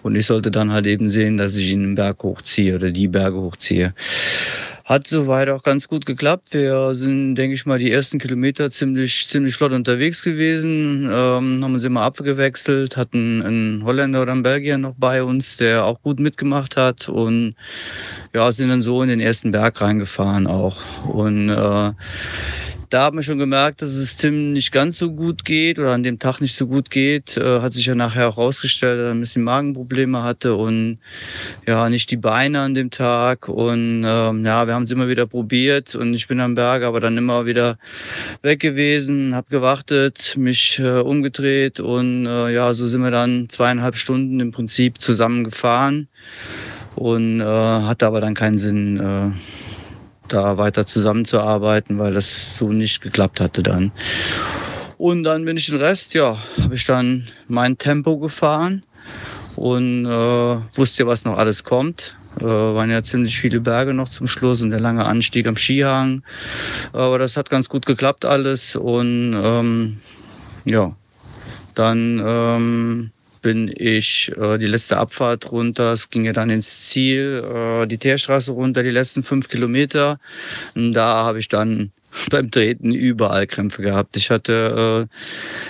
Und 0.03 0.15
ich 0.15 0.25
sollte 0.27 0.51
dann 0.51 0.71
halt 0.71 0.87
eben 0.87 1.09
sehen, 1.09 1.37
dass 1.37 1.55
ich 1.55 1.71
ihn 1.71 1.81
den 1.81 1.95
Berg 1.95 2.23
hochziehe 2.23 2.75
oder 2.75 2.91
die 2.91 3.07
Berge 3.07 3.37
hochziehe. 3.37 3.93
Hat 4.85 5.07
soweit 5.07 5.49
auch 5.49 5.63
ganz 5.63 5.87
gut 5.87 6.05
geklappt. 6.05 6.49
Wir 6.51 6.93
sind, 6.93 7.33
denke 7.33 7.55
ich 7.55 7.65
mal, 7.65 7.79
die 7.79 7.91
ersten 7.91 8.19
Kilometer 8.19 8.69
ziemlich, 8.69 9.27
ziemlich 9.27 9.55
flott 9.55 9.71
unterwegs 9.71 10.21
gewesen. 10.21 11.05
Ähm, 11.05 11.63
haben 11.63 11.73
uns 11.73 11.83
immer 11.83 12.03
abgewechselt, 12.03 12.95
hatten 12.95 13.41
einen 13.41 13.83
Holländer 13.83 14.21
oder 14.21 14.33
einen 14.33 14.43
Belgier 14.43 14.77
noch 14.77 14.93
bei 14.95 15.23
uns, 15.23 15.57
der 15.57 15.85
auch 15.85 16.03
gut 16.03 16.19
mitgemacht 16.19 16.77
hat 16.77 17.09
und 17.09 17.55
ja, 18.31 18.51
sind 18.51 18.69
dann 18.69 18.83
so 18.83 19.01
in 19.01 19.09
den 19.09 19.21
ersten 19.21 19.49
Berg 19.49 19.81
reingefahren 19.81 20.45
auch. 20.45 20.83
Und 21.07 21.49
äh, 21.49 21.91
da 22.89 23.03
haben 23.03 23.17
wir 23.17 23.23
schon 23.23 23.39
gemerkt, 23.39 23.81
dass 23.81 23.91
es 23.91 24.17
Tim 24.17 24.53
nicht 24.53 24.71
ganz 24.71 24.97
so 24.97 25.11
gut 25.11 25.45
geht 25.45 25.79
oder 25.79 25.91
an 25.91 26.03
dem 26.03 26.19
Tag 26.19 26.41
nicht 26.41 26.55
so 26.55 26.67
gut 26.67 26.89
geht. 26.91 27.37
Äh, 27.37 27.61
hat 27.61 27.73
sich 27.73 27.85
ja 27.85 27.95
nachher 27.95 28.29
auch 28.29 28.37
rausgestellt, 28.37 28.99
dass 28.99 29.05
er 29.05 29.11
ein 29.11 29.19
bisschen 29.19 29.43
Magenprobleme 29.43 30.23
hatte 30.23 30.55
und 30.55 30.99
ja, 31.67 31.89
nicht 31.89 32.11
die 32.11 32.17
Beine 32.17 32.61
an 32.61 32.73
dem 32.73 32.91
Tag. 32.91 33.47
Und 33.47 34.03
ähm, 34.05 34.45
ja, 34.45 34.67
wir 34.67 34.73
haben 34.73 34.83
es 34.83 34.91
immer 34.91 35.07
wieder 35.07 35.25
probiert 35.25 35.95
und 35.95 36.13
ich 36.13 36.27
bin 36.27 36.39
am 36.39 36.55
Berg, 36.55 36.83
aber 36.83 36.99
dann 36.99 37.17
immer 37.17 37.45
wieder 37.45 37.77
weg 38.41 38.59
gewesen, 38.59 39.35
habe 39.35 39.47
gewartet, 39.49 40.35
mich 40.37 40.79
äh, 40.79 40.99
umgedreht 40.99 41.79
und 41.79 42.25
äh, 42.25 42.53
ja, 42.53 42.73
so 42.73 42.87
sind 42.87 43.01
wir 43.01 43.11
dann 43.11 43.49
zweieinhalb 43.49 43.95
Stunden 43.97 44.39
im 44.39 44.51
Prinzip 44.51 45.01
zusammengefahren 45.01 46.07
und 46.95 47.41
äh, 47.41 47.43
hatte 47.43 48.05
aber 48.05 48.21
dann 48.21 48.33
keinen 48.33 48.57
Sinn. 48.57 49.33
Da 50.27 50.57
weiter 50.57 50.85
zusammenzuarbeiten, 50.85 51.99
weil 51.99 52.13
das 52.13 52.57
so 52.57 52.71
nicht 52.71 53.01
geklappt 53.01 53.39
hatte 53.39 53.61
dann. 53.61 53.91
Und 54.97 55.23
dann 55.23 55.45
bin 55.45 55.57
ich 55.57 55.67
den 55.67 55.77
Rest, 55.77 56.13
ja, 56.13 56.37
habe 56.61 56.75
ich 56.75 56.85
dann 56.85 57.27
mein 57.47 57.77
Tempo 57.77 58.17
gefahren 58.17 58.83
und 59.55 60.05
äh, 60.05 60.57
wusste 60.77 61.05
was 61.05 61.25
noch 61.25 61.37
alles 61.37 61.63
kommt. 61.63 62.17
Äh, 62.39 62.45
waren 62.45 62.89
ja 62.89 63.03
ziemlich 63.03 63.37
viele 63.37 63.61
Berge 63.61 63.93
noch 63.93 64.09
zum 64.09 64.27
Schluss 64.27 64.61
und 64.61 64.71
der 64.71 64.79
lange 64.79 65.05
Anstieg 65.05 65.47
am 65.47 65.57
Skihang. 65.57 66.23
Aber 66.91 67.19
das 67.19 67.37
hat 67.37 67.49
ganz 67.49 67.69
gut 67.69 67.85
geklappt 67.85 68.25
alles 68.25 68.75
und 68.75 69.33
ähm, 69.35 69.99
ja, 70.65 70.95
dann 71.75 72.21
ähm, 72.25 73.11
bin 73.45 73.71
ich 73.77 74.31
äh, 74.37 74.57
die 74.57 74.65
letzte 74.65 74.97
Abfahrt 74.97 75.51
runter. 75.51 75.93
Es 75.93 76.09
ging 76.09 76.25
ja 76.25 76.33
dann 76.33 76.49
ins 76.49 76.89
Ziel, 76.89 77.43
äh, 77.45 77.85
die 77.85 77.99
Teerstraße 77.99 78.51
runter, 78.51 78.81
die 78.81 78.89
letzten 78.89 79.21
fünf 79.21 79.49
Kilometer. 79.49 80.17
Und 80.73 80.93
da 80.93 81.23
habe 81.25 81.37
ich 81.37 81.47
dann 81.47 81.91
beim 82.29 82.51
Treten 82.51 82.91
überall 82.91 83.47
Krämpfe 83.47 83.81
gehabt. 83.81 84.15
Ich 84.17 84.29
hatte, 84.29 85.07
äh, 85.11 85.15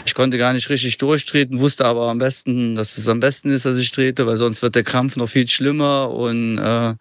ich 0.05 0.13
konnte 0.13 0.37
gar 0.37 0.53
nicht 0.53 0.69
richtig 0.69 0.97
durchtreten, 0.97 1.59
wusste 1.59 1.85
aber 1.85 2.09
am 2.09 2.17
besten, 2.17 2.75
dass 2.75 2.97
es 2.97 3.07
am 3.07 3.19
besten 3.19 3.49
ist, 3.49 3.65
dass 3.65 3.77
ich 3.77 3.91
trete, 3.91 4.25
weil 4.25 4.37
sonst 4.37 4.61
wird 4.61 4.75
der 4.75 4.83
Krampf 4.83 5.15
noch 5.15 5.29
viel 5.29 5.47
schlimmer 5.47 6.11
und 6.11 6.57
äh, 6.57 6.93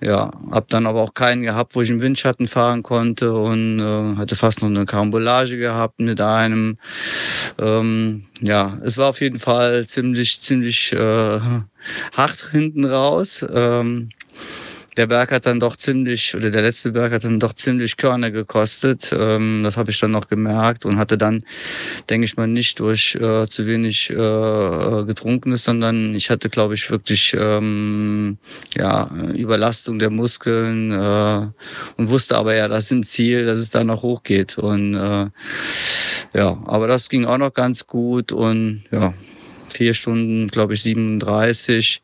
ja, 0.00 0.30
habe 0.50 0.66
dann 0.68 0.86
aber 0.86 1.02
auch 1.02 1.14
keinen 1.14 1.42
gehabt, 1.42 1.74
wo 1.74 1.82
ich 1.82 1.90
im 1.90 2.00
Windschatten 2.00 2.46
fahren 2.46 2.82
konnte 2.82 3.32
und 3.32 3.80
äh, 3.80 4.16
hatte 4.16 4.36
fast 4.36 4.62
noch 4.62 4.68
eine 4.68 4.84
Karambolage 4.84 5.56
gehabt 5.58 6.00
mit 6.00 6.20
einem. 6.20 6.78
Ähm, 7.58 8.24
ja, 8.40 8.78
es 8.84 8.98
war 8.98 9.08
auf 9.10 9.20
jeden 9.20 9.38
Fall 9.38 9.86
ziemlich, 9.86 10.40
ziemlich 10.40 10.92
äh, 10.92 11.40
hart 12.12 12.50
hinten 12.52 12.84
raus. 12.84 13.44
Ähm, 13.52 14.10
der 14.96 15.06
Berg 15.06 15.30
hat 15.30 15.46
dann 15.46 15.60
doch 15.60 15.76
ziemlich, 15.76 16.34
oder 16.34 16.50
der 16.50 16.62
letzte 16.62 16.92
Berg 16.92 17.12
hat 17.12 17.24
dann 17.24 17.38
doch 17.38 17.52
ziemlich 17.52 17.96
Körner 17.96 18.30
gekostet. 18.30 19.14
Ähm, 19.16 19.62
das 19.62 19.76
habe 19.76 19.90
ich 19.90 20.00
dann 20.00 20.10
noch 20.10 20.28
gemerkt 20.28 20.86
und 20.86 20.96
hatte 20.96 21.18
dann, 21.18 21.44
denke 22.08 22.24
ich 22.24 22.36
mal, 22.36 22.46
nicht 22.46 22.80
durch 22.80 23.14
äh, 23.16 23.46
zu 23.46 23.66
wenig 23.66 24.10
äh, 24.10 25.04
getrunkenes, 25.04 25.64
sondern 25.64 26.14
ich 26.14 26.30
hatte, 26.30 26.48
glaube 26.48 26.74
ich, 26.74 26.90
wirklich 26.90 27.36
ähm, 27.38 28.38
ja, 28.74 29.10
Überlastung 29.34 29.98
der 29.98 30.10
Muskeln 30.10 30.92
äh, 30.92 31.46
und 31.96 32.08
wusste 32.08 32.36
aber 32.36 32.54
ja, 32.54 32.68
das 32.68 32.84
ist 32.84 32.92
im 32.92 33.04
Ziel, 33.04 33.44
dass 33.44 33.58
es 33.58 33.70
da 33.70 33.84
noch 33.84 34.02
hochgeht. 34.02 34.58
Und 34.58 34.94
äh, 34.94 35.26
ja, 36.34 36.58
aber 36.66 36.86
das 36.88 37.08
ging 37.08 37.24
auch 37.24 37.38
noch 37.38 37.52
ganz 37.52 37.86
gut 37.86 38.32
und 38.32 38.84
ja, 38.90 39.12
vier 39.72 39.94
Stunden, 39.94 40.48
glaube 40.48 40.74
ich, 40.74 40.82
37. 40.82 42.02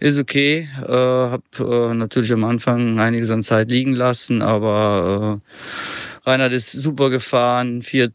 Ist 0.00 0.18
okay. 0.18 0.68
Äh, 0.82 0.92
habe 0.92 1.42
äh, 1.58 1.94
natürlich 1.94 2.32
am 2.32 2.44
Anfang 2.44 2.98
einiges 2.98 3.30
an 3.30 3.42
Zeit 3.42 3.70
liegen 3.70 3.94
lassen, 3.94 4.42
aber 4.42 5.40
äh, 5.40 6.30
Reinhard 6.30 6.52
ist 6.52 6.72
super 6.72 7.10
gefahren. 7.10 7.82
4, 7.82 8.10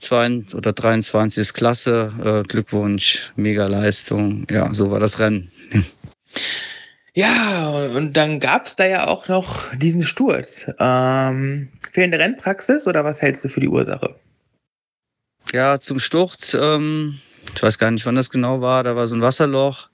oder 0.56 0.74
23 0.74 1.42
ist 1.42 1.54
klasse. 1.54 2.12
Äh, 2.24 2.48
Glückwunsch, 2.48 3.32
mega 3.36 3.68
Leistung. 3.68 4.48
Ja, 4.50 4.74
so 4.74 4.90
war 4.90 5.00
das 5.00 5.20
Rennen. 5.20 5.52
Ja, 7.14 7.70
und 7.70 8.14
dann 8.14 8.40
gab 8.40 8.68
es 8.68 8.76
da 8.76 8.86
ja 8.86 9.08
auch 9.08 9.28
noch 9.28 9.76
diesen 9.76 10.04
Sturz. 10.04 10.72
Ähm, 10.80 11.70
fehlende 11.92 12.20
Rennpraxis 12.20 12.88
oder 12.88 13.04
was 13.04 13.22
hältst 13.22 13.44
du 13.44 13.50
für 13.50 13.60
die 13.60 13.68
Ursache? 13.68 14.16
Ja, 15.52 15.80
zum 15.80 16.00
Sturz. 16.00 16.56
Ähm 16.60 17.20
ich 17.56 17.64
weiß 17.64 17.78
gar 17.78 17.92
nicht, 17.92 18.06
wann 18.06 18.16
das 18.16 18.30
genau 18.30 18.62
war, 18.62 18.84
da 18.84 18.96
war 18.96 19.08
so 19.08 19.16
ein 19.16 19.22
Wasserloch. 19.22 19.90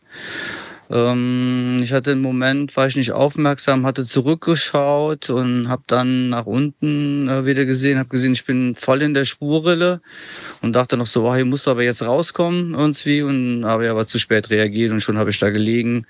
Ähm, 0.89 1.79
ich 1.81 1.93
hatte 1.93 2.11
einen 2.11 2.21
Moment, 2.21 2.75
war 2.77 2.87
ich 2.87 2.95
nicht 2.95 3.11
aufmerksam, 3.11 3.85
hatte 3.85 4.05
zurückgeschaut 4.05 5.29
und 5.29 5.69
habe 5.69 5.83
dann 5.87 6.29
nach 6.29 6.45
unten 6.45 7.27
äh, 7.27 7.45
wieder 7.45 7.65
gesehen, 7.65 7.97
habe 7.99 8.09
gesehen, 8.09 8.33
ich 8.33 8.45
bin 8.45 8.75
voll 8.75 9.01
in 9.01 9.13
der 9.13 9.25
Spurrille 9.25 10.01
und 10.61 10.73
dachte 10.73 10.97
noch 10.97 11.07
so, 11.07 11.27
oh, 11.27 11.35
hier 11.35 11.45
musst 11.45 11.67
du 11.67 11.71
aber 11.71 11.83
jetzt 11.83 12.03
rauskommen 12.03 12.73
irgendwie 12.73 13.21
und 13.21 13.65
habe 13.65 13.89
aber 13.89 14.07
zu 14.07 14.19
spät 14.19 14.49
reagiert 14.49 14.91
und 14.91 15.01
schon 15.01 15.17
habe 15.17 15.29
ich 15.29 15.39
da 15.39 15.49
gelegen 15.49 16.05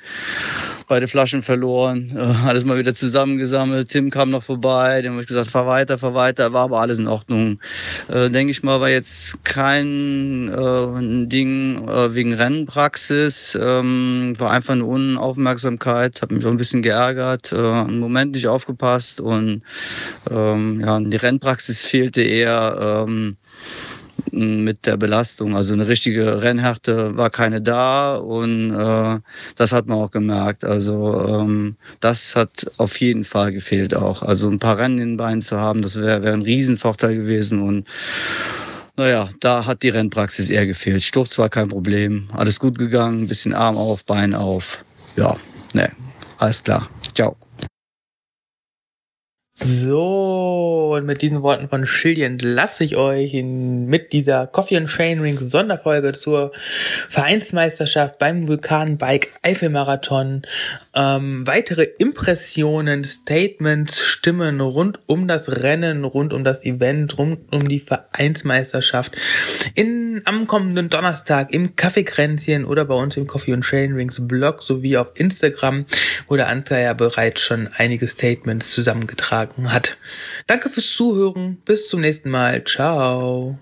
beide 0.88 1.08
Flaschen 1.08 1.42
verloren, 1.42 2.12
äh, 2.16 2.20
alles 2.20 2.66
mal 2.66 2.78
wieder 2.78 2.94
zusammengesammelt. 2.94 3.90
Tim 3.90 4.10
kam 4.10 4.30
noch 4.30 4.44
vorbei, 4.44 5.02
dem 5.02 5.14
habe 5.14 5.22
ich 5.22 5.28
gesagt, 5.28 5.50
fahr 5.50 5.68
weiter, 5.68 5.98
fahr 5.98 6.14
weiter, 6.14 6.54
war 6.54 6.64
aber 6.64 6.82
alles 6.82 7.00
in 7.00 7.08
Ordnung. 7.08 7.60
Äh, 8.08 8.30
Denke 8.30 8.52
ich 8.52 8.64
mal, 8.64 8.82
war 8.82 8.90
jetzt 8.90 9.44
kein 9.44 10.50
äh, 10.50 11.28
Ding 11.28 11.88
äh, 11.88 12.14
wegen 12.14 12.34
Rennenpraxis, 12.34 13.58
ähm, 13.60 14.34
war 14.38 14.52
einfach 14.52 14.64
eine 14.73 14.86
Unaufmerksamkeit, 14.86 16.21
habe 16.21 16.36
mich 16.36 16.45
auch 16.45 16.51
ein 16.51 16.58
bisschen 16.58 16.82
geärgert, 16.82 17.51
äh, 17.51 17.56
einen 17.56 17.99
Moment 17.99 18.34
nicht 18.34 18.47
aufgepasst 18.47 19.21
und 19.21 19.62
ähm, 20.30 20.82
ja, 20.82 20.99
die 20.99 21.15
Rennpraxis 21.15 21.84
fehlte 21.84 22.21
eher. 22.21 23.06
Ähm, 23.08 23.38
mit 24.32 24.86
der 24.86 24.97
Belastung. 24.97 25.56
Also 25.56 25.73
eine 25.73 25.88
richtige 25.88 26.41
Rennhärte 26.41 27.15
war 27.15 27.30
keine 27.30 27.62
da 27.62 28.15
und 28.15 28.71
äh, 28.71 29.19
das 29.56 29.71
hat 29.71 29.88
man 29.88 29.97
auch 29.97 30.12
gemerkt. 30.12 30.63
Also 30.63 31.25
ähm, 31.28 31.78
das 31.99 32.36
hat 32.36 32.65
auf 32.78 32.99
jeden 32.99 33.23
Fall 33.23 33.51
gefehlt 33.51 33.95
auch. 33.95 34.23
Also 34.23 34.49
ein 34.49 34.60
paar 34.60 34.78
Rennen 34.78 34.97
in 34.99 35.10
den 35.12 35.17
Beinen 35.17 35.41
zu 35.41 35.58
haben, 35.58 35.82
das 35.82 35.95
wäre 35.95 36.23
wär 36.23 36.34
ein 36.34 36.41
Riesenvorteil 36.41 37.15
gewesen 37.15 37.62
und 37.62 37.88
naja, 38.98 39.30
da 39.40 39.66
hat 39.66 39.84
die 39.84 39.90
Rennpraxis 39.90 40.50
eher 40.50 40.66
gefehlt. 40.66 41.04
Sturz 41.04 41.38
war 41.38 41.50
kein 41.50 41.70
Problem, 41.70 42.30
alles 42.34 42.60
gut 42.60 42.78
gegangen, 42.78 43.28
bisschen 43.28 43.54
Arm 43.54 43.78
auf, 43.78 44.06
Bein 44.06 44.34
auf. 44.34 44.84
Ja, 45.16 45.36
ne, 45.74 45.92
alles 46.38 46.64
klar. 46.64 46.90
Ciao. 47.14 47.36
So, 49.58 50.96
und 50.98 51.06
mit 51.06 51.22
diesen 51.22 51.41
Worten 51.41 51.70
von 51.70 51.86
Schildi 51.86 52.24
entlasse 52.24 52.84
ich 52.84 52.98
euch 52.98 53.34
in, 53.34 53.86
mit 53.86 54.12
dieser 54.12 54.48
Coffee 54.48 54.76
and 54.76 54.89
Chain 54.89 55.22
Ring 55.22 55.39
Sonderfolge 55.39 56.12
zur 56.12 56.52
Vereinsmeisterschaft 57.08 58.20
beim 58.20 58.50
Vulkanbike 58.50 59.32
Eifelmarathon. 59.44 60.41
Ähm, 60.94 61.48
weitere 61.48 61.84
Impressionen, 61.84 63.06
Statements, 63.06 64.02
Stimmen 64.02 64.60
rund 64.60 65.00
um 65.06 65.26
das 65.26 65.50
Rennen, 65.50 66.04
rund 66.04 66.34
um 66.34 66.44
das 66.44 66.62
Event, 66.65 67.18
rund 67.18 67.54
um 67.54 67.65
die 67.65 67.80
Vereinsmeisterschaft 67.80 69.15
in, 69.74 70.05
am 70.25 70.47
kommenden 70.47 70.89
Donnerstag 70.89 71.51
im 71.51 71.75
Kaffeekränzchen 71.75 72.65
oder 72.65 72.86
bei 72.86 72.95
uns 72.95 73.17
im 73.17 73.28
Coffee 73.28 73.54
and 73.54 73.63
Chain 73.63 73.93
Rings 73.93 74.25
Blog 74.28 74.63
sowie 74.63 74.97
auf 74.97 75.08
Instagram, 75.15 75.86
wo 76.28 76.36
der 76.36 76.47
Andrea 76.47 76.80
ja 76.80 76.93
bereits 76.93 77.41
schon 77.41 77.69
einige 77.75 78.08
Statements 78.08 78.71
zusammengetragen 78.71 79.73
hat. 79.73 79.97
Danke 80.47 80.69
fürs 80.69 80.91
Zuhören. 80.91 81.58
Bis 81.65 81.89
zum 81.89 82.01
nächsten 82.01 82.30
Mal. 82.30 82.63
Ciao. 82.63 83.58